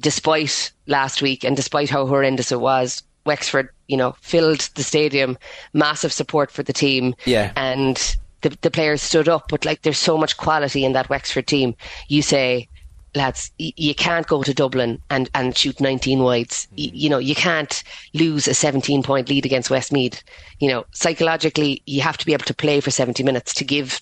despite 0.00 0.72
last 0.86 1.22
week 1.22 1.44
and 1.44 1.56
despite 1.56 1.90
how 1.90 2.06
horrendous 2.06 2.52
it 2.52 2.60
was, 2.60 3.02
Wexford, 3.24 3.70
you 3.88 3.96
know, 3.96 4.16
filled 4.20 4.60
the 4.74 4.82
stadium, 4.82 5.36
massive 5.72 6.12
support 6.12 6.50
for 6.50 6.62
the 6.62 6.72
team. 6.72 7.14
Yeah. 7.24 7.52
And 7.56 8.16
the, 8.42 8.56
the 8.60 8.70
players 8.70 9.02
stood 9.02 9.28
up, 9.28 9.48
but 9.48 9.64
like 9.64 9.82
there's 9.82 9.98
so 9.98 10.16
much 10.16 10.36
quality 10.36 10.84
in 10.84 10.92
that 10.92 11.08
Wexford 11.08 11.46
team. 11.46 11.74
You 12.08 12.22
say, 12.22 12.68
lads, 13.16 13.50
y- 13.58 13.72
you 13.76 13.94
can't 13.94 14.26
go 14.26 14.42
to 14.42 14.54
Dublin 14.54 15.00
and, 15.10 15.28
and 15.34 15.56
shoot 15.56 15.80
19 15.80 16.22
wides. 16.22 16.68
Y- 16.72 16.84
mm. 16.84 16.90
you 16.92 17.08
know, 17.10 17.18
you 17.18 17.34
can't 17.34 17.82
lose 18.14 18.46
a 18.46 18.54
17 18.54 19.02
point 19.02 19.28
lead 19.28 19.46
against 19.46 19.70
Westmeath. 19.70 20.22
You 20.60 20.68
know, 20.68 20.86
psychologically, 20.92 21.82
you 21.86 22.02
have 22.02 22.18
to 22.18 22.26
be 22.26 22.32
able 22.32 22.44
to 22.44 22.54
play 22.54 22.80
for 22.80 22.90
70 22.90 23.22
minutes 23.22 23.54
to 23.54 23.64
give 23.64 24.00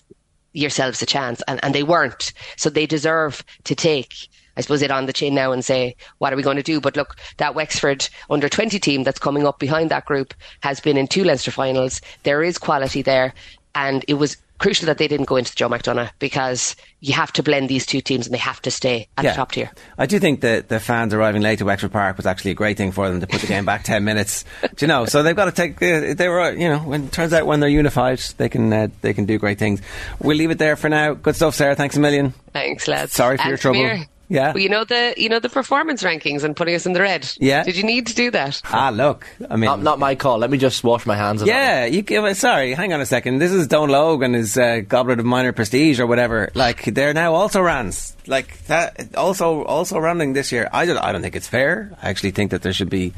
yourselves 0.53 1.01
a 1.01 1.05
chance. 1.05 1.41
And, 1.47 1.59
and 1.63 1.73
they 1.73 1.83
weren't. 1.83 2.33
So 2.57 2.69
they 2.69 2.85
deserve 2.85 3.43
to 3.63 3.75
take 3.75 4.29
I 4.57 4.61
suppose, 4.61 4.81
it 4.81 4.91
on 4.91 5.05
the 5.05 5.13
chin 5.13 5.35
now 5.35 5.51
and 5.51 5.65
say, 5.65 5.95
what 6.19 6.31
are 6.31 6.35
we 6.35 6.43
going 6.43 6.55
to 6.57 6.63
do? 6.63 6.79
But 6.79 6.95
look, 6.95 7.17
that 7.37 7.55
Wexford 7.55 8.07
under 8.29 8.47
20 8.47 8.79
team 8.79 9.03
that's 9.03 9.19
coming 9.19 9.45
up 9.45 9.59
behind 9.59 9.91
that 9.91 10.05
group 10.05 10.33
has 10.61 10.79
been 10.79 10.97
in 10.97 11.07
two 11.07 11.23
Leinster 11.23 11.51
finals. 11.51 11.99
There 12.23 12.41
is 12.41 12.57
quality 12.57 13.01
there. 13.01 13.33
And 13.75 14.05
it 14.07 14.13
was 14.13 14.37
crucial 14.57 14.85
that 14.87 14.97
they 14.97 15.07
didn't 15.07 15.25
go 15.27 15.35
into 15.35 15.51
the 15.51 15.55
Joe 15.55 15.69
McDonagh 15.69 16.09
because 16.19 16.75
you 17.01 17.13
have 17.13 17.31
to 17.33 17.43
blend 17.43 17.69
these 17.69 17.85
two 17.85 18.01
teams 18.01 18.25
and 18.25 18.33
they 18.33 18.37
have 18.39 18.61
to 18.63 18.71
stay 18.71 19.07
at 19.17 19.23
Yeah. 19.25 19.31
the 19.31 19.35
top 19.35 19.51
tier. 19.51 19.69
I 19.97 20.05
do 20.05 20.17
think 20.19 20.41
that 20.41 20.69
the 20.69 20.79
fans 20.79 21.13
arriving 21.13 21.41
late 21.41 21.59
to 21.59 21.65
Wexford 21.65 21.91
Park 21.91 22.17
was 22.17 22.25
actually 22.25 22.51
a 22.51 22.55
great 22.55 22.77
thing 22.77 22.91
for 22.91 23.09
them 23.09 23.19
to 23.19 23.27
put 23.27 23.41
the 23.41 23.47
game 23.47 23.65
back 23.65 23.83
10 23.83 24.03
minutes. 24.03 24.45
Do 24.61 24.69
you 24.85 24.87
know? 24.87 25.05
So 25.05 25.23
they've 25.23 25.35
got 25.35 25.45
to 25.45 25.51
take, 25.51 25.79
they 25.79 26.27
were, 26.29 26.51
you 26.53 26.69
know, 26.69 26.79
when 26.79 27.05
it 27.05 27.11
turns 27.11 27.33
out 27.33 27.45
when 27.45 27.59
they're 27.59 27.69
unified, 27.69 28.19
they 28.37 28.49
can, 28.49 28.71
uh, 28.71 28.87
they 29.01 29.13
can 29.13 29.25
do 29.25 29.37
great 29.37 29.59
things. 29.59 29.81
We'll 30.19 30.37
leave 30.37 30.51
it 30.51 30.57
there 30.57 30.75
for 30.75 30.89
now. 30.89 31.13
Good 31.13 31.35
stuff, 31.35 31.55
Sarah. 31.55 31.75
Thanks 31.75 31.97
a 31.97 31.99
million. 31.99 32.33
Thanks, 32.53 32.87
lads. 32.87 33.11
Sorry 33.13 33.37
for 33.37 33.41
And 33.43 33.49
your 33.49 33.57
trouble. 33.57 34.05
Samir, 34.29 34.35
Yeah. 34.35 34.53
well, 34.53 34.59
you 34.63 34.69
know 34.69 34.83
the 34.83 35.13
you 35.17 35.29
know 35.29 35.39
the 35.39 35.49
performance 35.49 36.03
rankings 36.03 36.43
and 36.43 36.55
putting 36.55 36.75
us 36.75 36.85
in 36.85 36.93
the 36.93 37.01
red. 37.01 37.31
Yeah. 37.39 37.63
Did 37.63 37.77
you 37.77 37.83
need 37.83 38.07
to 38.07 38.15
do 38.15 38.31
that? 38.31 38.61
Ah, 38.65 38.89
look. 38.89 39.27
I 39.49 39.55
mean, 39.55 39.65
Not, 39.65 39.81
not 39.83 39.99
my 39.99 40.15
call. 40.15 40.37
Let 40.39 40.49
me 40.49 40.57
just 40.57 40.83
wash 40.83 41.05
my 41.05 41.15
hands 41.15 41.41
of 41.41 41.47
that. 41.47 41.53
Yeah, 41.53 41.85
you 41.85 42.01
give 42.01 42.23
it. 42.25 42.35
Sorry, 42.37 42.73
hang 42.73 42.93
on 42.93 43.01
a 43.01 43.05
second. 43.05 43.39
This 43.39 43.51
is 43.51 43.67
Don 43.67 43.89
Logue 43.89 44.23
and 44.23 44.35
his 44.35 44.57
uh, 44.57 44.81
Goblet 44.87 45.19
of 45.19 45.25
Minor 45.25 45.51
Prestige 45.53 45.99
or 45.99 46.07
whatever. 46.07 46.51
Like 46.55 46.83
they're 46.85 47.13
now 47.13 47.33
also 47.33 47.61
runs. 47.61 48.15
Like 48.27 48.65
that. 48.65 49.15
Also, 49.15 49.63
also 49.65 49.99
running 49.99 50.33
this 50.33 50.51
year. 50.51 50.67
I 50.73 50.85
don't. 50.85 50.97
I 50.97 51.11
don't 51.11 51.21
think 51.21 51.35
it's 51.35 51.47
fair. 51.47 51.91
I 52.01 52.09
actually 52.09 52.31
think 52.31 52.51
that 52.51 52.61
there 52.63 52.73
should 52.73 52.89
be. 52.89 53.13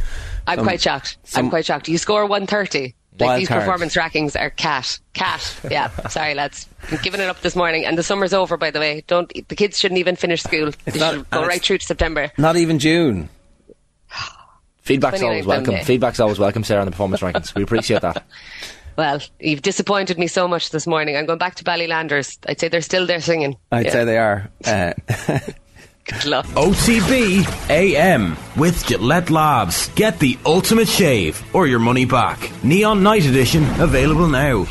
I'm 0.45 0.59
quite 0.63 0.81
shocked. 0.81 1.17
some- 1.23 1.45
I'm 1.45 1.49
quite 1.49 1.65
shocked. 1.65 1.87
You 1.87 1.97
score 1.97 2.25
130. 2.25 2.93
Like 3.19 3.27
Wild 3.27 3.41
these 3.41 3.47
card. 3.47 3.61
performance 3.61 3.95
rankings 3.95 4.39
are 4.39 4.49
cat, 4.51 4.99
cat. 5.13 5.59
Yeah, 5.71 5.89
sorry 6.09 6.33
lads, 6.35 6.67
I'm 6.91 6.99
giving 7.01 7.19
it 7.19 7.27
up 7.27 7.41
this 7.41 7.55
morning, 7.55 7.85
and 7.85 7.97
the 7.97 8.03
summer's 8.03 8.33
over. 8.33 8.57
By 8.57 8.69
the 8.71 8.79
way, 8.79 9.03
don't 9.07 9.31
the 9.47 9.55
kids 9.55 9.79
shouldn't 9.79 9.99
even 9.99 10.15
finish 10.15 10.43
school. 10.43 10.71
They 10.85 10.99
not- 10.99 11.13
should 11.15 11.29
go 11.31 11.45
right 11.45 11.61
through 11.61 11.79
to 11.79 11.85
September. 11.85 12.31
Not 12.37 12.55
even 12.57 12.77
June. 12.79 13.29
Feedback's 14.81 15.21
always 15.21 15.45
welcome. 15.45 15.73
Monday. 15.73 15.83
Feedback's 15.85 16.19
always 16.19 16.39
welcome, 16.39 16.63
Sarah, 16.63 16.81
on 16.81 16.85
the 16.85 16.91
performance 16.91 17.21
rankings. 17.21 17.53
We 17.55 17.63
appreciate 17.63 18.01
that. 18.01 18.23
Well, 18.97 19.21
you've 19.39 19.61
disappointed 19.61 20.17
me 20.17 20.25
so 20.25 20.47
much 20.47 20.71
this 20.71 20.87
morning. 20.87 21.15
I'm 21.15 21.27
going 21.27 21.37
back 21.37 21.53
to 21.57 21.63
Ballylanders. 21.63 22.35
I'd 22.49 22.59
say 22.59 22.67
they're 22.67 22.81
still 22.81 23.05
there 23.05 23.21
singing. 23.21 23.55
I'd 23.71 23.85
Yeah. 23.85 23.91
say 23.91 24.05
they 24.05 24.17
are. 24.17 24.49
Uh, 24.65 24.93
Good. 26.07 26.45
OTB 26.55 27.69
AM 27.69 28.37
with 28.55 28.85
Gillette 28.87 29.29
Labs. 29.29 29.89
Get 29.89 30.19
the 30.19 30.39
ultimate 30.45 30.87
shave 30.87 31.43
or 31.53 31.67
your 31.67 31.79
money 31.79 32.05
back. 32.05 32.49
Neon 32.63 33.03
Night 33.03 33.25
Edition 33.25 33.63
available 33.81 34.27
now. 34.27 34.65